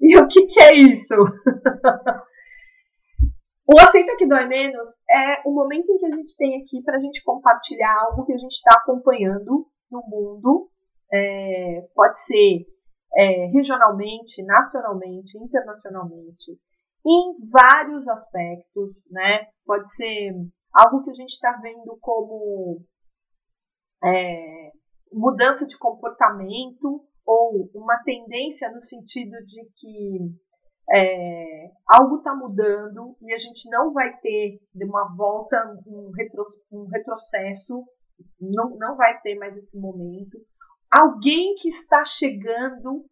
[0.01, 1.15] E o que, que é isso?
[3.67, 6.97] o aceita que dói menos é o momento em que a gente tem aqui para
[6.97, 10.71] a gente compartilhar algo que a gente está acompanhando no mundo.
[11.13, 12.67] É, pode ser
[13.17, 16.53] é, regionalmente, nacionalmente, internacionalmente,
[17.05, 19.49] em vários aspectos, né?
[19.67, 20.33] Pode ser
[20.73, 22.81] algo que a gente está vendo como
[24.05, 24.71] é,
[25.13, 30.19] mudança de comportamento ou uma tendência no sentido de que
[30.93, 35.57] é, algo está mudando e a gente não vai ter de uma volta,
[35.87, 37.85] um, retro, um retrocesso,
[38.41, 40.39] não, não vai ter mais esse momento.
[40.91, 43.05] Alguém que está chegando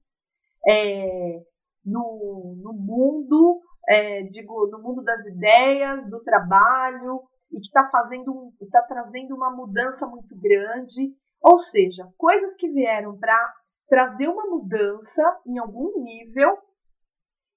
[0.68, 1.40] é,
[1.84, 7.22] no, no mundo, é, digo, no mundo das ideias, do trabalho,
[7.53, 11.14] e que está fazendo, está trazendo uma mudança muito grande.
[11.41, 13.55] Ou seja, coisas que vieram para
[13.89, 16.59] trazer uma mudança em algum nível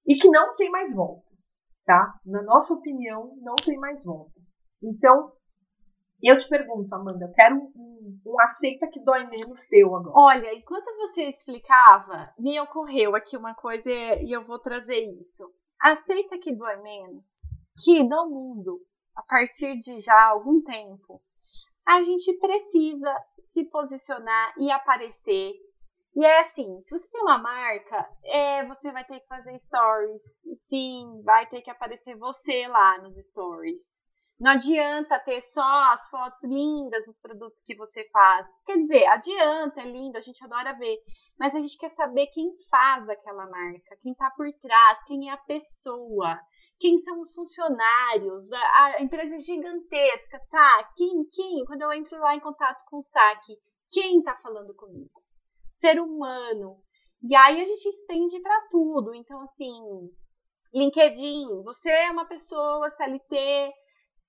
[0.08, 1.28] e que não tem mais volta,
[1.86, 2.20] tá?
[2.26, 4.40] Na nossa opinião, não tem mais volta.
[4.82, 5.32] Então,
[6.24, 10.14] eu te pergunto, Amanda, eu quero um, um, aceita que dói menos teu agora.
[10.16, 15.52] Olha, enquanto você explicava, me ocorreu aqui uma coisa e eu vou trazer isso.
[15.82, 17.28] Aceita que dói menos,
[17.84, 18.80] que no mundo,
[19.16, 21.22] a partir de já algum tempo,
[21.88, 23.14] a gente precisa
[23.54, 25.54] se posicionar e aparecer
[26.14, 30.22] e é assim, se você tem uma marca, é, você vai ter que fazer stories.
[30.68, 33.82] Sim, vai ter que aparecer você lá nos stories.
[34.42, 38.48] Não adianta ter só as fotos lindas dos produtos que você faz.
[38.66, 40.98] Quer dizer, adianta, é lindo, a gente adora ver.
[41.39, 45.34] Mas a gente quer saber quem faz aquela marca, quem está por trás, quem é
[45.34, 46.39] a pessoa,
[46.80, 48.52] quem são os funcionários.
[48.52, 50.92] A, a empresa é gigantesca, tá?
[50.98, 51.64] Quem, quem?
[51.66, 53.58] Quando eu entro lá em contato com o saque,
[53.92, 55.22] quem está falando comigo?
[55.82, 56.78] ser humano.
[57.24, 59.14] E aí a gente estende para tudo.
[59.16, 59.82] Então, assim,
[60.74, 63.74] LinkedIn, você é uma pessoa CLT.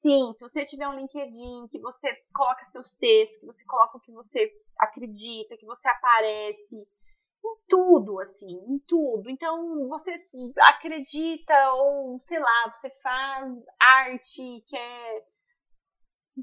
[0.02, 4.00] Sim, se você tiver um LinkedIn que você coloca seus textos, que você coloca o
[4.00, 9.30] que você acredita, que você aparece em tudo, assim, em tudo.
[9.30, 10.12] Então, você
[10.58, 13.48] acredita ou, sei lá, você faz
[13.80, 15.24] arte, quer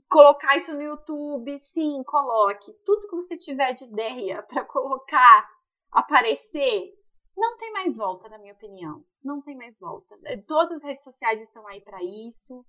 [0.09, 2.71] colocar isso no YouTube, sim, coloque.
[2.85, 5.49] Tudo que você tiver de ideia para colocar,
[5.91, 6.93] aparecer,
[7.35, 9.03] não tem mais volta, na minha opinião.
[9.21, 10.15] Não tem mais volta.
[10.47, 12.65] Todas as redes sociais estão aí para isso.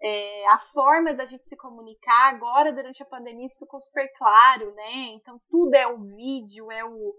[0.00, 4.72] É, a forma da gente se comunicar agora durante a pandemia isso ficou super claro,
[4.74, 5.14] né?
[5.14, 7.14] Então tudo é o vídeo, é o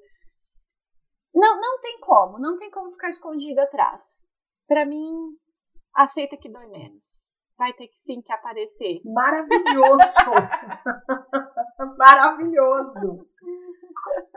[1.34, 4.02] não, não tem como, não tem como ficar escondido atrás.
[4.68, 5.14] Para mim,
[5.94, 9.02] aceita que dói menos vai ter que sim que aparecer.
[9.04, 10.16] Maravilhoso!
[12.00, 13.28] Maravilhoso!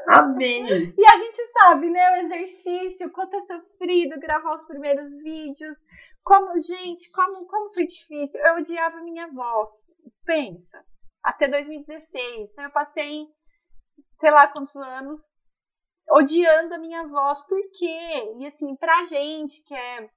[0.09, 0.95] Amei!
[0.97, 5.77] E a gente sabe, né, o exercício, quanto é sofrido gravar os primeiros vídeos.
[6.25, 8.41] Como, gente, como, como foi difícil.
[8.41, 9.71] Eu odiava minha voz.
[10.25, 10.85] Pensa,
[11.23, 12.51] até 2016.
[12.51, 13.27] Então eu passei,
[14.21, 15.21] sei lá quantos anos,
[16.11, 17.41] odiando a minha voz.
[17.47, 18.35] Por quê?
[18.39, 20.09] E assim, pra gente que é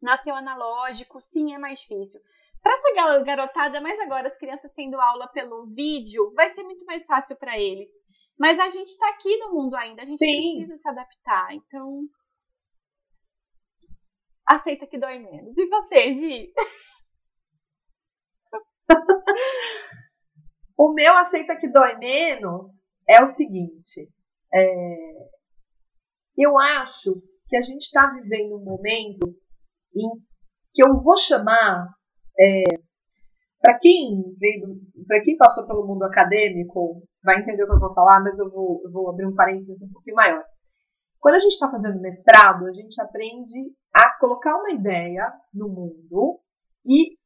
[0.00, 2.20] nasceu analógico, sim, é mais difícil.
[2.62, 7.06] Para essa garotada, mais agora as crianças tendo aula pelo vídeo, vai ser muito mais
[7.06, 7.88] fácil para eles.
[8.40, 10.56] Mas a gente está aqui no mundo ainda, a gente Sim.
[10.56, 11.54] precisa se adaptar.
[11.54, 12.06] Então,
[14.48, 15.54] aceita que dói menos.
[15.58, 16.50] E você, Gi?
[20.78, 24.08] o meu aceita que dói menos é o seguinte.
[24.54, 25.28] É,
[26.38, 29.38] eu acho que a gente está vivendo um momento
[29.94, 30.08] em
[30.72, 31.88] que eu vou chamar
[32.40, 32.62] é,
[33.60, 37.94] para quem veio, para quem passou pelo mundo acadêmico, vai entender o que eu vou
[37.94, 40.42] falar, mas eu vou, eu vou abrir um parênteses um pouquinho maior.
[41.18, 46.40] Quando a gente está fazendo mestrado, a gente aprende a colocar uma ideia no mundo
[46.86, 47.18] e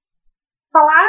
[0.72, 1.08] falar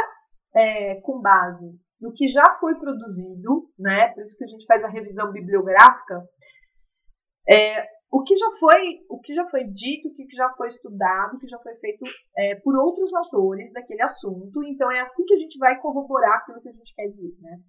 [0.56, 4.10] é, com base no que já foi produzido, né?
[4.10, 6.24] Por isso que a gente faz a revisão bibliográfica.
[7.52, 11.36] É, o que já foi, o que já foi dito, o que já foi estudado,
[11.36, 12.06] o que já foi feito
[12.38, 14.64] é, por outros autores daquele assunto.
[14.64, 17.60] Então é assim que a gente vai corroborar aquilo que a gente quer dizer, né?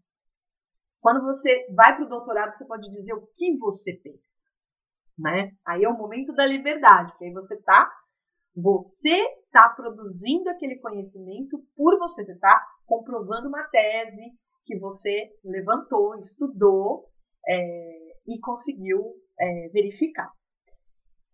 [1.01, 4.43] Quando você vai para o doutorado, você pode dizer o que você pensa,
[5.19, 5.53] né?
[5.67, 7.91] Aí é o momento da liberdade, que aí você está
[8.55, 9.15] você
[9.45, 14.33] está produzindo aquele conhecimento por você, você está comprovando uma tese
[14.65, 17.05] que você levantou, estudou
[17.47, 20.31] é, e conseguiu é, verificar.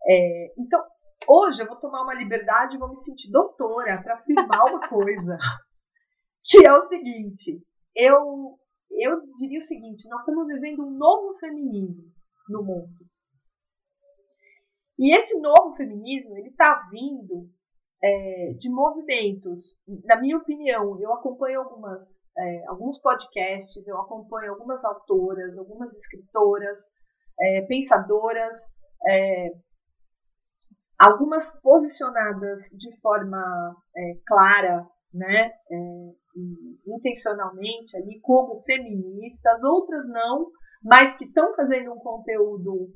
[0.06, 0.82] É, então,
[1.28, 5.36] hoje eu vou tomar uma liberdade e vou me sentir doutora para afirmar uma coisa,
[6.44, 7.62] que é o seguinte:
[7.94, 8.58] eu,
[8.90, 12.10] eu diria o seguinte, nós estamos vivendo um novo feminismo
[12.48, 13.12] no mundo.
[14.98, 17.48] E esse novo feminismo ele está vindo
[18.02, 19.78] é, de movimentos.
[20.04, 26.90] Na minha opinião, eu acompanho algumas, é, alguns podcasts, eu acompanho algumas autoras, algumas escritoras,
[27.40, 28.58] é, pensadoras,
[29.06, 29.50] é,
[30.98, 35.76] algumas posicionadas de forma é, clara, né, é,
[36.86, 40.50] intencionalmente ali como feministas, outras não,
[40.82, 42.88] mas que estão fazendo um conteúdo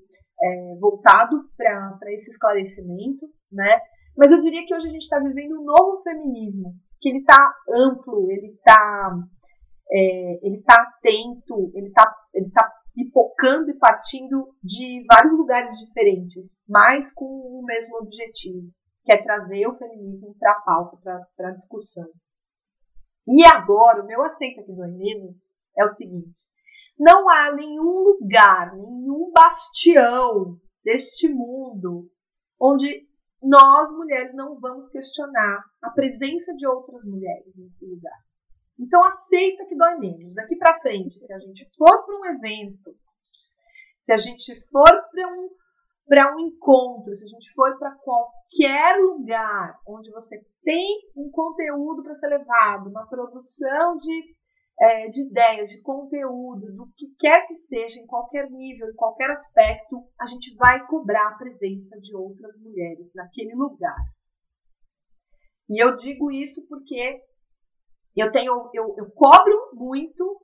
[0.43, 3.81] é, voltado para esse esclarecimento, né?
[4.17, 7.55] Mas eu diria que hoje a gente está vivendo um novo feminismo, que ele está
[7.75, 9.13] amplo, ele está
[9.91, 16.59] é, ele tá atento, ele está ele tá pipocando e partindo de vários lugares diferentes,
[16.67, 18.71] mas com o mesmo objetivo,
[19.05, 22.09] que é trazer o feminismo para a pauta, para a discussão.
[23.29, 26.35] E agora, o meu aceito aqui do Menos é o seguinte:
[26.99, 32.11] não há nenhum lugar, nenhum bastião deste mundo
[32.59, 33.07] onde
[33.43, 38.26] nós mulheres não vamos questionar a presença de outras mulheres nesse lugar.
[38.79, 40.35] Então aceita que dói menos.
[40.35, 42.95] Daqui para frente, se a gente for para um evento,
[44.01, 45.49] se a gente for para um
[46.07, 52.03] para um encontro, se a gente for para qualquer lugar onde você tem um conteúdo
[52.03, 54.35] para ser levado, uma produção de,
[54.81, 59.31] é, de ideias, de conteúdo, do que quer que seja, em qualquer nível, em qualquer
[59.31, 63.99] aspecto, a gente vai cobrar a presença de outras mulheres naquele lugar.
[65.69, 67.21] E eu digo isso porque
[68.21, 70.41] eu tenho, eu, eu cobro muito,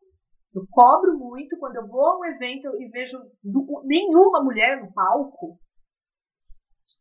[0.54, 3.18] eu cobro muito quando eu vou a um evento e vejo
[3.84, 5.58] nenhuma mulher no palco.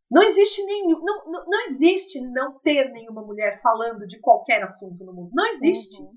[0.09, 5.03] Não existe nenhum, não, não, não, existe não ter nenhuma mulher falando de qualquer assunto
[5.05, 5.31] no mundo.
[5.33, 6.01] Não existe.
[6.01, 6.11] Uhum.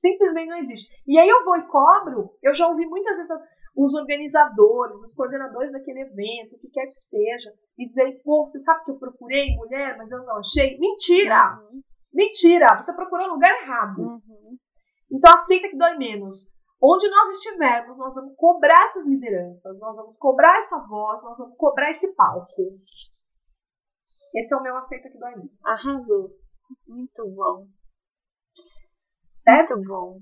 [0.00, 0.88] Simplesmente não existe.
[1.06, 3.30] E aí eu vou e cobro, eu já ouvi muitas vezes
[3.76, 8.58] os organizadores, os coordenadores daquele evento, o que quer que seja, e dizerem, pô, você
[8.58, 10.78] sabe que eu procurei mulher, mas eu não achei.
[10.78, 11.60] Mentira!
[11.60, 11.82] Uhum.
[12.16, 14.00] Mentira, você procurou no lugar errado.
[14.00, 14.56] Uhum.
[15.12, 16.50] Então aceita que dói menos.
[16.82, 21.56] Onde nós estivermos, nós vamos cobrar essas lideranças, nós vamos cobrar essa voz, nós vamos
[21.58, 22.80] cobrar esse palco.
[24.34, 25.52] Esse é o meu aceita que dói menos.
[25.62, 26.30] Arrasou.
[26.88, 27.66] Muito bom.
[29.44, 29.74] Certo?
[29.74, 30.20] Muito bom.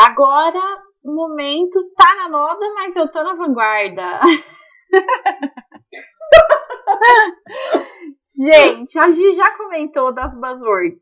[0.00, 0.60] Agora
[1.02, 4.20] o momento tá na moda, mas eu tô na vanguarda.
[8.44, 11.00] Gente, a Gi já comentou das buzzwords.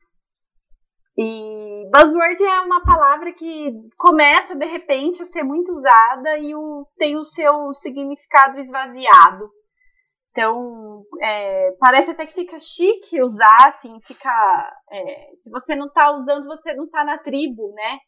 [1.16, 6.86] E buzzword é uma palavra que começa de repente a ser muito usada e o,
[6.96, 9.51] tem o seu significado esvaziado.
[10.30, 14.30] Então, é, parece até que fica chique usar, assim, fica.
[14.92, 17.99] É, se você não tá usando, você não tá na tribo, né?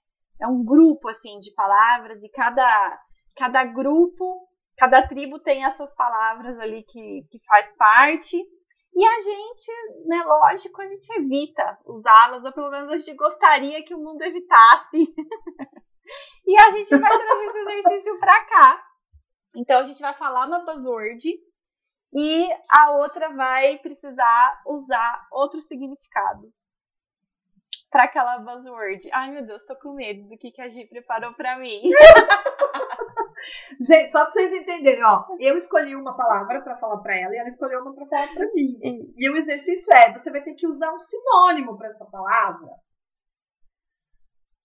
[0.40, 2.98] É um grupo assim de palavras e cada
[3.36, 8.36] cada grupo, cada tribo tem as suas palavras ali que, que faz parte.
[8.92, 13.84] E a gente, né, lógico, a gente evita usá-las, ou pelo menos a gente gostaria
[13.84, 14.96] que o mundo evitasse.
[16.44, 18.84] e a gente vai trazer esse exercício para cá.
[19.56, 21.28] Então a gente vai falar uma buzzword
[22.12, 26.52] e a outra vai precisar usar outro significado
[27.90, 29.10] para aquela buzzword.
[29.12, 31.82] Ai, meu Deus, tô com medo do que, que a Gi preparou para mim.
[33.80, 37.38] Gente, só pra vocês entenderem, ó, eu escolhi uma palavra para falar para ela e
[37.38, 38.78] ela escolheu uma para falar para mim.
[39.16, 42.68] E o exercício é, você vai ter que usar um sinônimo para essa palavra.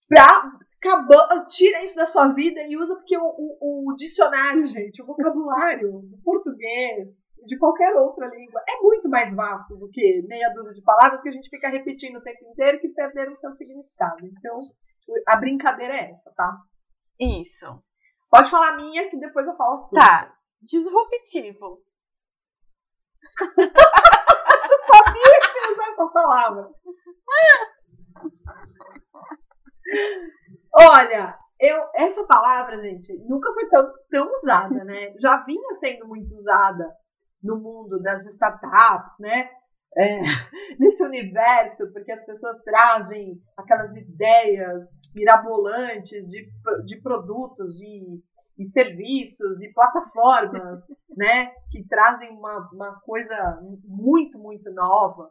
[0.08, 5.02] Pra acabar, tira isso da sua vida e usa porque o, o, o dicionário, gente,
[5.02, 7.08] o vocabulário do português,
[7.44, 11.28] de qualquer outra língua é muito mais vasto do que meia dúzia de palavras que
[11.28, 14.26] a gente fica repetindo o tempo inteiro que perderam o seu significado.
[14.26, 14.60] Então,
[15.26, 16.56] a brincadeira é essa, tá?
[17.20, 17.66] Isso.
[18.30, 20.00] Pode falar a minha que depois eu falo a sua.
[20.00, 20.34] Tá.
[20.62, 21.82] Disruptivo.
[23.40, 26.70] eu sabia que você usar essa palavra.
[30.72, 35.14] Olha, eu, essa palavra, gente, nunca foi tão, tão usada, né?
[35.18, 36.84] Já vinha sendo muito usada
[37.46, 39.48] no mundo das startups, né?
[39.96, 40.20] É,
[40.78, 46.50] nesse universo, porque as pessoas trazem aquelas ideias mirabolantes de,
[46.84, 48.22] de produtos e,
[48.58, 50.80] e serviços e plataformas,
[51.16, 51.52] né?
[51.70, 55.30] Que trazem uma, uma coisa muito, muito nova.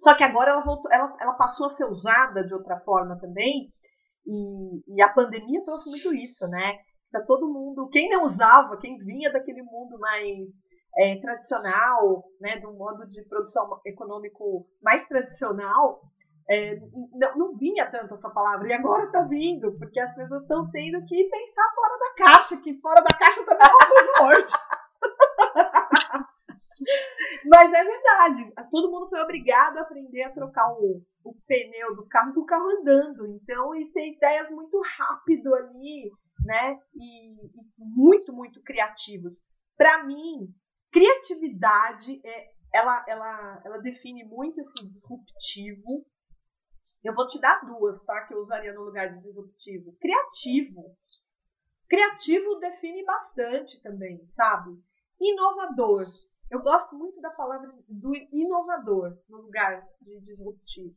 [0.00, 3.70] Só que agora ela, voltou, ela, ela passou a ser usada de outra forma também,
[4.26, 6.78] e, e a pandemia trouxe muito isso, né?
[7.12, 10.62] Tá todo mundo, quem não usava, quem vinha daquele mundo mais
[10.96, 16.00] é, tradicional, né, do modo de produção econômico mais tradicional,
[16.48, 16.76] é,
[17.12, 21.04] não, não, vinha tanto essa palavra, e agora está vindo, porque as pessoas estão tendo
[21.06, 24.52] que pensar fora da caixa, que fora da caixa também é uma buzzword.
[27.48, 32.06] Mas é verdade, todo mundo foi obrigado a aprender a trocar o, o pneu do
[32.06, 36.10] carro com o carro andando, então, e ter ideias muito rápido ali,
[36.44, 39.36] né, e, e muito, muito criativos.
[39.76, 40.48] Para mim,
[40.96, 46.06] criatividade é, ela, ela, ela define muito esse disruptivo
[47.04, 48.22] eu vou te dar duas, tá?
[48.22, 49.96] Que eu usaria no lugar de disruptivo.
[50.00, 50.96] Criativo.
[51.88, 54.76] Criativo define bastante também, sabe?
[55.20, 56.06] Inovador.
[56.50, 60.96] Eu gosto muito da palavra do inovador no lugar de disruptivo.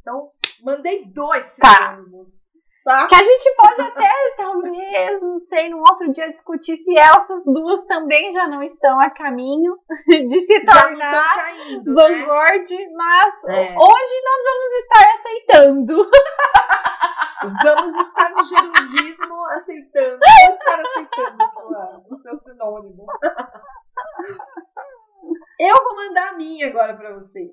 [0.00, 0.32] Então,
[0.62, 1.96] mandei dois tá.
[1.96, 2.38] sinônimos.
[2.38, 2.51] Tá.
[2.84, 7.84] Que a gente pode até, talvez, não sei, num outro dia discutir se essas duas
[7.86, 9.78] também já não estão a caminho
[10.08, 12.92] de se tornar caindo, buzzword, né?
[12.96, 13.74] mas é.
[13.78, 16.10] hoje nós vamos estar aceitando.
[17.42, 20.20] Vamos estar no gerundismo aceitando.
[20.20, 23.04] Vamos estar aceitando sua, o seu sinônimo.
[25.58, 27.52] Eu vou mandar a minha agora para você.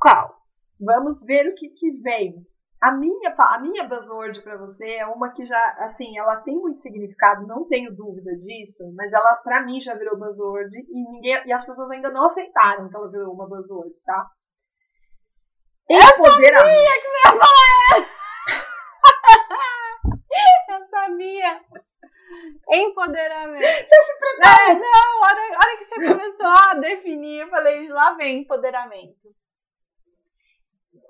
[0.00, 0.34] Qual?
[0.80, 2.42] Vamos ver o que, que vem.
[2.82, 6.80] A minha, a minha buzzword para você é uma que já, assim, ela tem muito
[6.80, 11.52] significado, não tenho dúvida disso, mas ela, para mim, já virou buzzword e, ninguém, e
[11.52, 14.26] as pessoas ainda não aceitaram que ela virou uma buzzword, tá?
[15.88, 16.42] Empoderamento.
[16.42, 18.08] Eu sabia que você ia falar!
[20.68, 21.60] Eu sabia!
[22.68, 23.62] Empoderamento.
[23.64, 24.70] Você se prepara?
[24.70, 28.40] É, não, a hora, a hora que você começou a definir, eu falei, lá vem
[28.40, 29.41] empoderamento.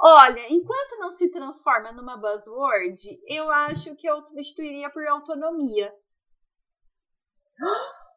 [0.00, 5.92] Olha, enquanto não se transforma numa buzzword, eu acho que eu substituiria por autonomia.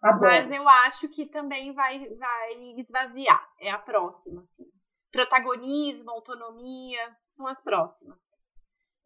[0.04, 3.48] Ah, Mas eu acho que também vai, vai esvaziar.
[3.60, 4.44] É a próxima.
[4.44, 4.66] Assim.
[5.12, 8.20] Protagonismo, autonomia, são as próximas.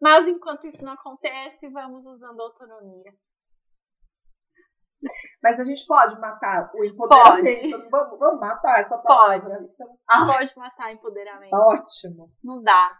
[0.01, 3.13] Mas enquanto isso não acontece, vamos usando autonomia.
[5.41, 7.71] Mas a gente pode matar o empoderamento.
[7.71, 7.89] Pode.
[7.89, 9.39] Vamos, vamos matar essa palavra.
[9.39, 9.63] Pode.
[9.63, 10.25] Então, ah.
[10.25, 11.53] Pode matar empoderamento.
[11.53, 12.29] Ótimo.
[12.43, 12.97] Não dá.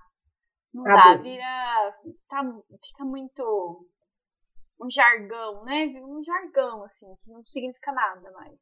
[0.73, 1.17] Não tá dá.
[1.17, 1.95] Vira.
[2.29, 2.41] Tá,
[2.85, 3.85] fica muito.
[4.81, 5.87] Um jargão, né?
[5.87, 8.57] Vira um jargão, assim, que não significa nada mais.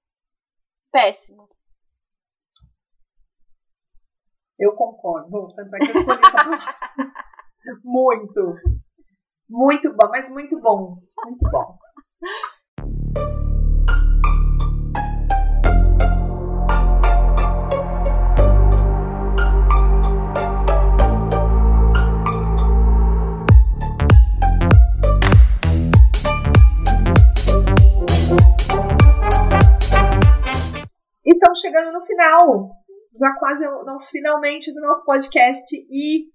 [0.91, 1.47] Péssimo.
[4.57, 5.30] Eu concordo.
[5.30, 7.13] Bom, tanto é que eu escolhi essa
[7.84, 8.55] Muito.
[9.47, 10.97] Muito bom, mas muito bom.
[11.23, 11.78] Muito bom.
[31.58, 32.70] Estamos chegando no final,
[33.20, 36.26] já quase nós finalmente do nosso podcast e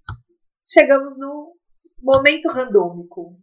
[0.67, 1.53] chegamos no
[2.01, 3.37] momento randômico.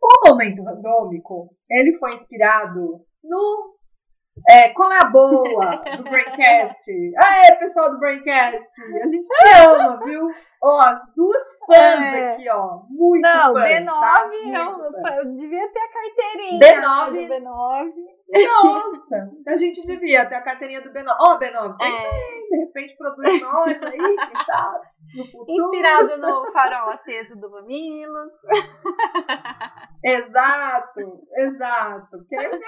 [0.00, 3.77] O momento randômico, ele foi inspirado no
[4.48, 5.30] é, qual é a boa
[5.96, 6.90] do Braincast?
[7.24, 8.82] Aê, pessoal do Braincast!
[9.02, 10.28] A gente te ama, viu?
[10.62, 10.80] Ó,
[11.14, 12.32] duas fãs é.
[12.32, 12.80] aqui, ó.
[12.90, 15.16] Muito Não, fãs, B9, tá?
[15.16, 16.58] eu, eu, devia ter a carteirinha.
[16.58, 17.28] B9.
[17.28, 17.92] B9.
[18.44, 21.06] Nossa, a gente devia ter a carteirinha do B9.
[21.08, 22.10] Ó, oh, B9, pensa é.
[22.10, 24.86] aí, de repente produz nós aí, quem sabe?
[25.48, 28.32] Inspirado no farol aceso do Mamilos.
[30.04, 32.08] exato, exato.
[32.10, 32.58] Porque, né?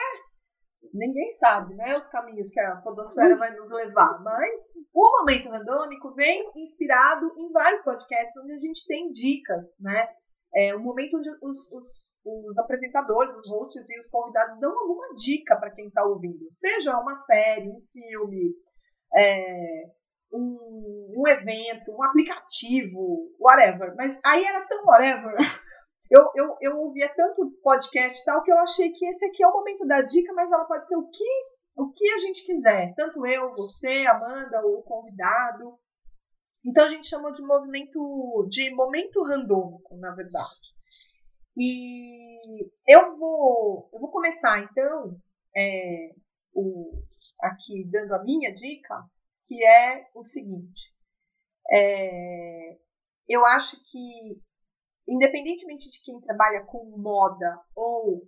[0.93, 6.13] Ninguém sabe, né, os caminhos que a podosfera vai nos levar, mas o Momento Randômico
[6.15, 10.09] vem inspirado em vários podcasts onde a gente tem dicas, né,
[10.55, 11.89] é um momento onde os, os,
[12.25, 16.99] os apresentadores, os hosts e os convidados dão alguma dica para quem está ouvindo, seja
[16.99, 18.55] uma série, um filme,
[19.17, 19.85] é,
[20.33, 25.37] um, um evento, um aplicativo, whatever, mas aí era tão whatever
[26.11, 29.47] eu, eu, eu ouvia tanto podcast e tal que eu achei que esse aqui é
[29.47, 31.47] o momento da dica, mas ela pode ser o que,
[31.77, 32.93] o que a gente quiser.
[32.97, 35.79] Tanto eu, você, Amanda, o convidado.
[36.67, 40.71] Então a gente chama de movimento de momento randômico, na verdade.
[41.57, 45.17] E eu vou, eu vou começar então
[45.57, 46.11] é,
[46.53, 47.03] o,
[47.41, 49.05] aqui dando a minha dica,
[49.47, 50.93] que é o seguinte.
[51.71, 52.77] É,
[53.29, 54.43] eu acho que
[55.11, 58.23] independentemente de quem trabalha com moda ou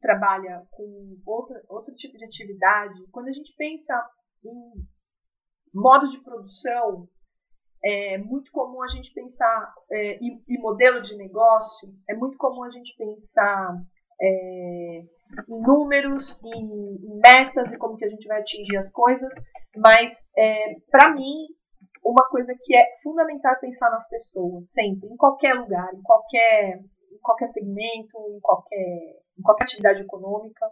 [0.00, 3.94] trabalha com outra, outro tipo de atividade, quando a gente pensa
[4.44, 4.84] em
[5.72, 7.08] modo de produção,
[7.84, 12.70] é muito comum a gente pensar é, em, modelo de negócio, é muito comum a
[12.70, 13.76] gente pensar
[14.20, 15.02] é,
[15.48, 19.32] em números, em, em, metas e como que a gente vai atingir as coisas,
[19.76, 21.46] mas é, para mim
[22.10, 26.80] uma coisa que é fundamental pensar nas pessoas, sempre, em qualquer lugar, em qualquer,
[27.12, 30.66] em qualquer segmento, em qualquer, em qualquer atividade econômica.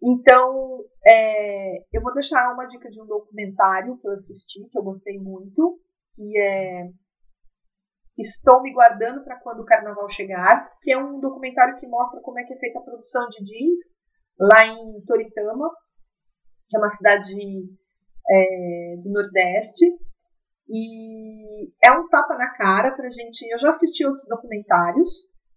[0.00, 4.82] Então, é, eu vou deixar uma dica de um documentário que eu assisti, que eu
[4.82, 5.80] gostei muito,
[6.14, 6.88] que é
[8.18, 12.40] Estou me guardando para quando o carnaval chegar, que é um documentário que mostra como
[12.40, 13.80] é que é feita a produção de jeans
[14.40, 15.70] lá em Toritama,
[16.68, 17.36] que é uma cidade
[18.30, 19.86] é, do Nordeste.
[20.68, 23.48] E é um tapa na cara pra gente.
[23.50, 25.10] Eu já assisti outros documentários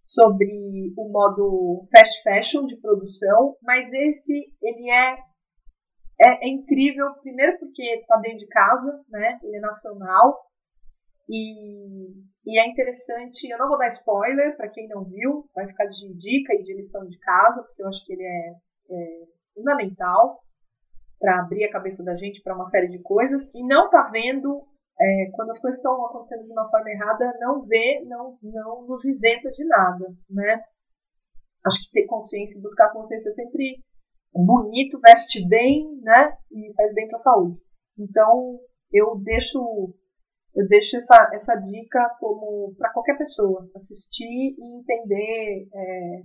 [0.08, 5.18] sobre o modo fast fashion de produção, mas esse ele é,
[6.22, 9.40] é, é incrível, primeiro porque está dentro de casa, né?
[9.44, 10.38] Ele é nacional
[11.30, 12.10] e,
[12.46, 13.50] e é interessante.
[13.50, 16.74] Eu não vou dar spoiler para quem não viu, vai ficar de dica e de
[16.74, 18.54] lição de casa, porque eu acho que ele é,
[18.92, 20.42] é fundamental
[21.22, 24.66] para abrir a cabeça da gente para uma série de coisas e não tá vendo
[25.00, 29.06] é, quando as coisas estão acontecendo de uma forma errada, não vê, não, não nos
[29.06, 30.64] isenta de nada, né?
[31.66, 33.84] Acho que ter consciência, buscar consciência é sempre
[34.34, 36.38] bonito, veste bem, né?
[36.52, 37.60] E faz bem para a saúde.
[37.98, 38.60] Então,
[38.92, 39.94] eu deixo
[40.54, 46.24] eu deixo essa, essa dica como para qualquer pessoa assistir e entender é,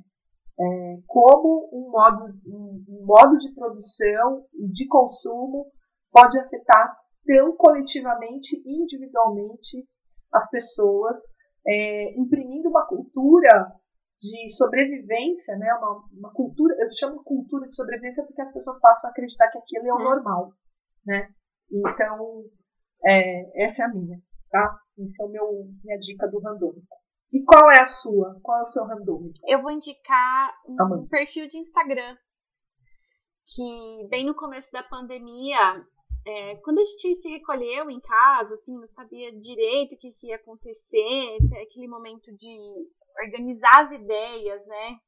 [0.58, 5.70] é, como um modo, um, modo de produção e de consumo
[6.10, 6.96] pode afetar
[7.26, 9.86] tão coletivamente e individualmente
[10.32, 11.20] as pessoas,
[11.66, 13.72] é, imprimindo uma cultura
[14.18, 15.72] de sobrevivência, né?
[15.74, 19.58] Uma, uma, cultura, eu chamo cultura de sobrevivência porque as pessoas passam a acreditar que
[19.58, 20.04] aquilo é o uhum.
[20.04, 20.52] normal,
[21.04, 21.28] né?
[21.70, 22.44] Então,
[23.04, 24.18] é, essa é a minha,
[24.50, 24.78] tá?
[24.98, 26.96] Esse é o meu minha dica do randômico.
[27.32, 28.38] E qual é a sua?
[28.42, 29.38] Qual é o seu randômico?
[29.46, 32.16] Eu vou indicar um perfil de Instagram
[33.54, 35.84] que bem no começo da pandemia
[36.26, 40.26] é, quando a gente se recolheu em casa, assim, não sabia direito o que, que
[40.26, 42.58] ia acontecer, aquele momento de
[43.22, 44.98] organizar as ideias, né?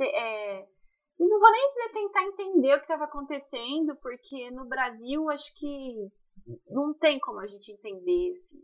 [0.00, 0.66] É,
[1.20, 5.54] e não vou nem dizer tentar entender o que estava acontecendo, porque no Brasil acho
[5.54, 6.10] que
[6.68, 8.60] não tem como a gente entender, assim.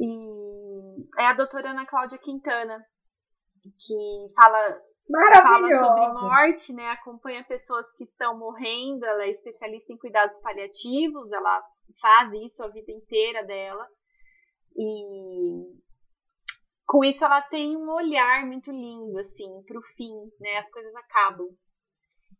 [0.00, 2.84] E é a doutora Ana Cláudia Quintana,
[3.62, 4.80] que fala
[5.42, 6.88] fala sobre morte, né?
[6.90, 9.04] Acompanha pessoas que estão morrendo.
[9.04, 11.30] Ela é especialista em cuidados paliativos.
[11.32, 11.62] Ela
[12.00, 13.86] faz isso a vida inteira dela.
[14.76, 15.84] E
[16.86, 20.58] com isso ela tem um olhar muito lindo, assim, para o fim, né?
[20.58, 21.48] As coisas acabam.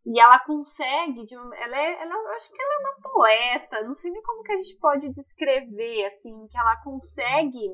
[0.07, 4.11] E ela consegue, de ela é, ela, acho que ela é uma poeta, não sei
[4.11, 7.71] nem como que a gente pode descrever, assim, que ela consegue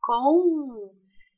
[0.00, 0.94] com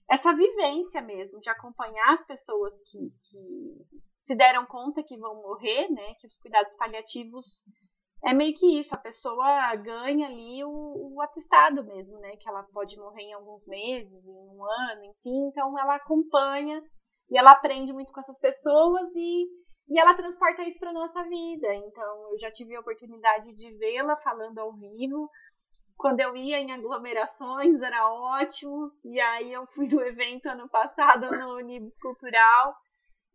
[0.08, 5.88] essa vivência mesmo, de acompanhar as pessoas que, que se deram conta que vão morrer,
[5.90, 6.14] né?
[6.14, 7.62] Que os cuidados paliativos
[8.24, 12.36] é meio que isso, a pessoa ganha ali o, o, atestado mesmo, né?
[12.36, 15.48] Que ela pode morrer em alguns meses, em um ano, enfim.
[15.48, 16.82] Então ela acompanha
[17.30, 19.46] e ela aprende muito com essas pessoas e,
[19.88, 21.74] e ela transporta isso para nossa vida.
[21.74, 25.30] Então eu já tive a oportunidade de vê-la falando ao vivo
[25.96, 28.90] quando eu ia em aglomerações era ótimo.
[29.04, 32.74] E aí eu fui no evento ano passado no Unibus Cultural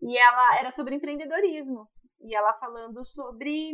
[0.01, 1.87] e ela era sobre empreendedorismo.
[2.21, 3.73] E ela falando sobre,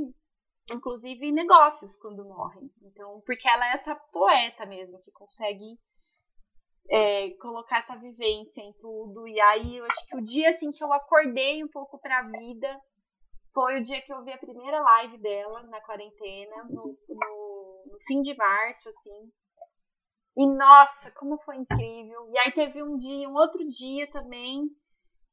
[0.71, 2.69] inclusive, negócios quando morrem.
[2.81, 5.77] Então, porque ela é essa poeta mesmo, que consegue
[6.89, 9.27] é, colocar essa vivência em tudo.
[9.27, 12.79] E aí eu acho que o dia assim que eu acordei um pouco pra vida
[13.53, 17.47] foi o dia que eu vi a primeira live dela na quarentena, no, no
[17.91, 19.31] no fim de março, assim.
[20.37, 22.29] E nossa, como foi incrível.
[22.31, 24.69] E aí teve um dia, um outro dia também,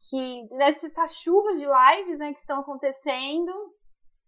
[0.08, 3.52] que nessas chuvas de lives né, que estão acontecendo,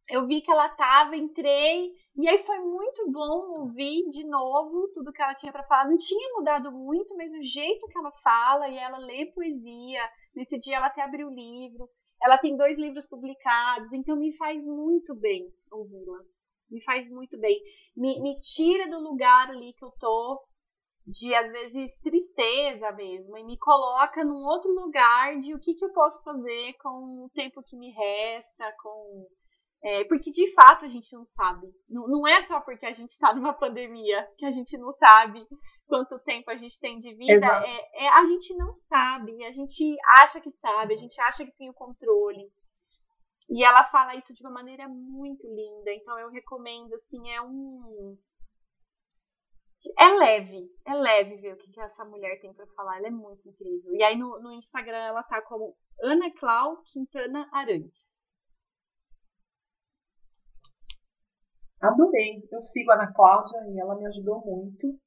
[0.08, 5.12] eu vi que ela tava, entrei, e aí foi muito bom ouvir de novo tudo
[5.12, 5.88] que ela tinha para falar.
[5.88, 10.02] Não tinha mudado muito, mas o jeito que ela fala, e ela lê poesia.
[10.34, 11.88] Nesse dia ela até abriu o livro.
[12.22, 16.18] Ela tem dois livros publicados, então me faz muito bem ouvi-la
[16.70, 17.60] me faz muito bem.
[17.96, 20.42] Me, me tira do lugar ali que eu tô,
[21.06, 25.84] de às vezes tristeza mesmo, e me coloca num outro lugar de o que, que
[25.84, 29.26] eu posso fazer com o tempo que me resta, com.
[29.82, 31.66] É, porque de fato a gente não sabe.
[31.88, 35.46] Não, não é só porque a gente está numa pandemia que a gente não sabe
[35.86, 37.46] quanto tempo a gente tem de vida.
[37.46, 41.56] É, é, a gente não sabe, a gente acha que sabe, a gente acha que
[41.56, 42.50] tem o controle.
[43.48, 45.92] E ela fala isso de uma maneira muito linda.
[45.92, 48.16] Então eu recomendo, assim, é um.
[49.98, 52.98] É leve, é leve ver o que, que essa mulher tem para falar.
[52.98, 53.94] Ela é muito incrível.
[53.94, 58.15] E aí no, no Instagram ela tá como Ana Clau Quintana Arantes.
[61.80, 62.42] Adorei.
[62.50, 64.98] Eu sigo a Ana Cláudia e ela me ajudou muito.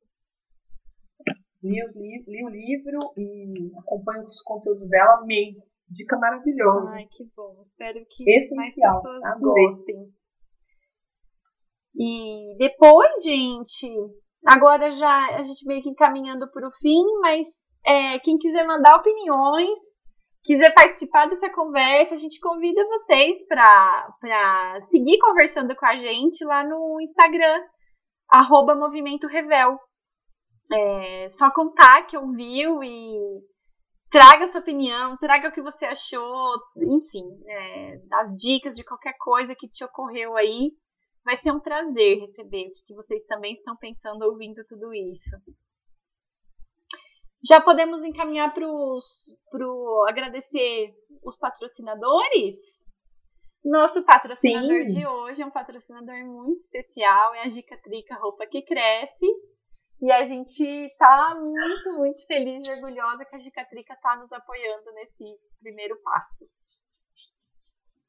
[1.61, 5.55] Li, li, li o livro e acompanho os conteúdos dela, amei.
[5.89, 6.93] Dica maravilhosa.
[6.93, 7.61] Ai, que bom.
[7.65, 8.57] Espero que Essencial.
[8.57, 9.65] mais pessoas Adorei.
[9.65, 10.13] gostem.
[11.95, 13.91] E depois, gente,
[14.45, 17.47] agora já a gente meio que encaminhando para o fim, mas
[17.85, 19.79] é, quem quiser mandar opiniões,
[20.43, 26.63] quiser participar dessa conversa, a gente convida vocês para seguir conversando com a gente lá
[26.63, 27.63] no Instagram,
[28.29, 29.77] arroba Movimento Revel.
[30.71, 33.41] É só contar que ouviu e
[34.11, 39.55] traga sua opinião, traga o que você achou, enfim, é, as dicas de qualquer coisa
[39.55, 40.71] que te ocorreu aí.
[41.23, 45.35] Vai ser um prazer receber o que vocês também estão pensando ouvindo tudo isso.
[47.47, 52.55] Já podemos encaminhar para o agradecer os patrocinadores?
[53.63, 54.99] Nosso patrocinador Sim.
[54.99, 59.25] de hoje é um patrocinador muito especial, é a Gicatrica Roupa que Cresce.
[60.01, 64.91] E a gente tá muito, muito feliz e orgulhosa que a Gicatrica tá nos apoiando
[64.93, 65.25] nesse
[65.61, 66.45] primeiro passo.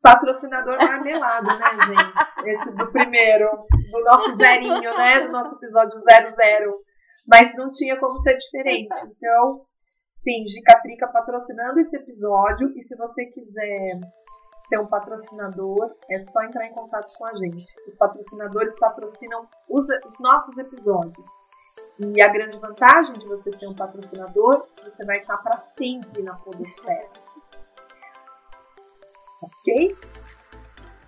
[0.01, 2.49] Patrocinador marmelado, né, gente?
[2.49, 3.51] Esse do primeiro,
[3.91, 5.20] do nosso zerinho, né?
[5.20, 6.81] Do nosso episódio 00.
[7.31, 8.93] Mas não tinha como ser diferente.
[9.07, 9.64] Então,
[10.24, 12.76] sim, Gicatrica patrocinando esse episódio.
[12.76, 14.01] E se você quiser
[14.64, 17.66] ser um patrocinador, é só entrar em contato com a gente.
[17.89, 21.31] Os patrocinadores patrocinam os, os nossos episódios.
[22.01, 26.35] E a grande vantagem de você ser um patrocinador, você vai estar para sempre na
[26.35, 27.09] podosfera.
[29.43, 29.97] Ok?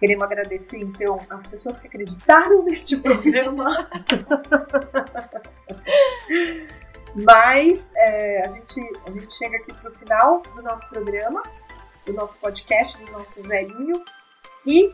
[0.03, 3.88] Queremos agradecer, então, as pessoas que acreditaram neste programa.
[7.14, 11.40] Mas é, a, gente, a gente chega aqui para o final do nosso programa,
[12.05, 14.03] do nosso podcast, do nosso velhinho,
[14.66, 14.90] e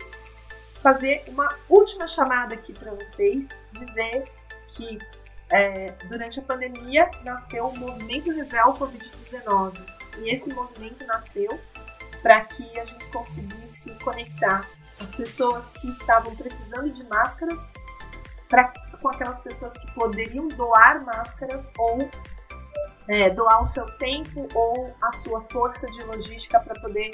[0.83, 4.25] fazer uma última chamada aqui para vocês, dizer
[4.73, 4.99] que
[5.49, 9.73] é, durante a pandemia nasceu o movimento Revel Covid-19.
[10.19, 11.59] E esse movimento nasceu
[12.21, 14.69] para que a gente conseguisse conectar
[15.01, 17.73] as pessoas que estavam precisando de máscaras
[18.49, 21.99] pra, com aquelas pessoas que poderiam doar máscaras ou
[23.09, 27.11] é, doar o seu tempo ou a sua força de logística para poder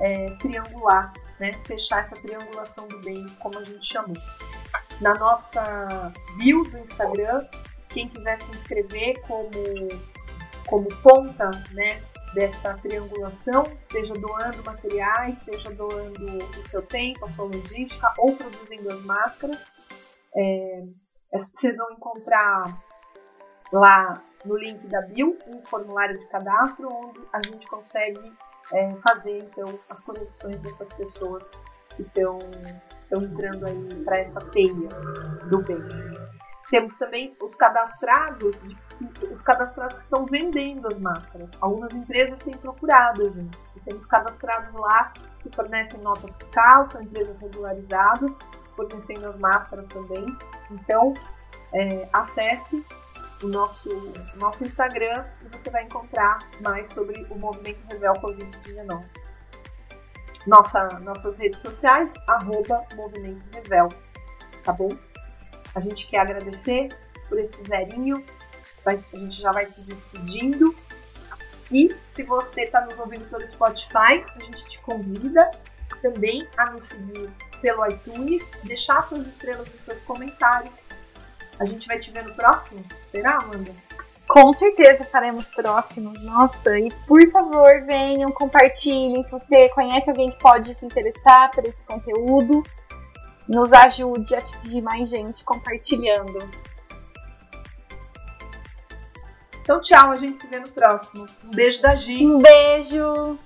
[0.00, 4.16] é, triangular, né, fechar essa triangulação do bem, como a gente chamou.
[5.00, 7.46] Na nossa bio do Instagram,
[7.88, 9.50] quem quiser se inscrever como,
[10.66, 12.02] como ponta né,
[12.34, 16.24] dessa triangulação, seja doando materiais, seja doando
[16.60, 19.58] o seu tempo, a sua logística ou produzindo as máscaras.
[20.36, 20.84] É,
[21.32, 22.82] vocês vão encontrar
[23.72, 28.32] lá no link da bio um formulário de cadastro onde a gente consegue
[28.72, 31.44] é, fazer então as conexões dessas pessoas
[31.96, 32.38] que estão
[33.10, 34.88] entrando aí para essa teia
[35.48, 35.78] do bem.
[36.70, 38.56] Temos também os cadastrados,
[39.32, 41.48] os cadastrados que estão vendendo as máscaras.
[41.60, 43.58] Algumas empresas têm procurado a gente.
[43.76, 48.30] E temos cadastrados lá que fornecem nota fiscal, são empresas regularizadas,
[48.74, 50.36] fornecendo as máscaras também.
[50.70, 51.14] Então,
[51.72, 52.84] é, acesse
[53.42, 53.88] o nosso,
[54.36, 59.04] nosso Instagram e você vai encontrar mais sobre o movimento Revel Covid-19.
[60.46, 63.88] Nossa, nossas redes sociais, arroba Movimento Revel,
[64.64, 64.88] tá bom?
[65.74, 66.88] A gente quer agradecer
[67.28, 68.24] por esse zerinho.
[68.96, 70.74] A gente já vai se despedindo.
[71.70, 75.50] E se você está nos ouvindo pelo Spotify, a gente te convida
[76.00, 77.30] também a nos seguir
[77.60, 80.88] pelo iTunes, deixar suas estrelas nos seus comentários.
[81.58, 82.84] A gente vai te ver no próximo.
[83.10, 83.72] Será, Amanda?
[84.28, 86.22] Com certeza faremos próximos.
[86.22, 89.24] Nossa, e por favor, venham, compartilhem.
[89.24, 92.62] Se você conhece alguém que pode se interessar por esse conteúdo,
[93.48, 96.38] nos ajude a atingir mais gente compartilhando.
[99.68, 101.26] Então, tchau, a gente se vê no próximo.
[101.44, 102.24] Um beijo da Gi.
[102.26, 103.38] Um beijo.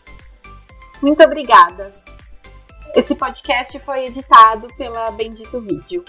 [1.03, 1.93] Muito obrigada.
[2.95, 6.05] Esse podcast foi editado pela Bendito Vídeo.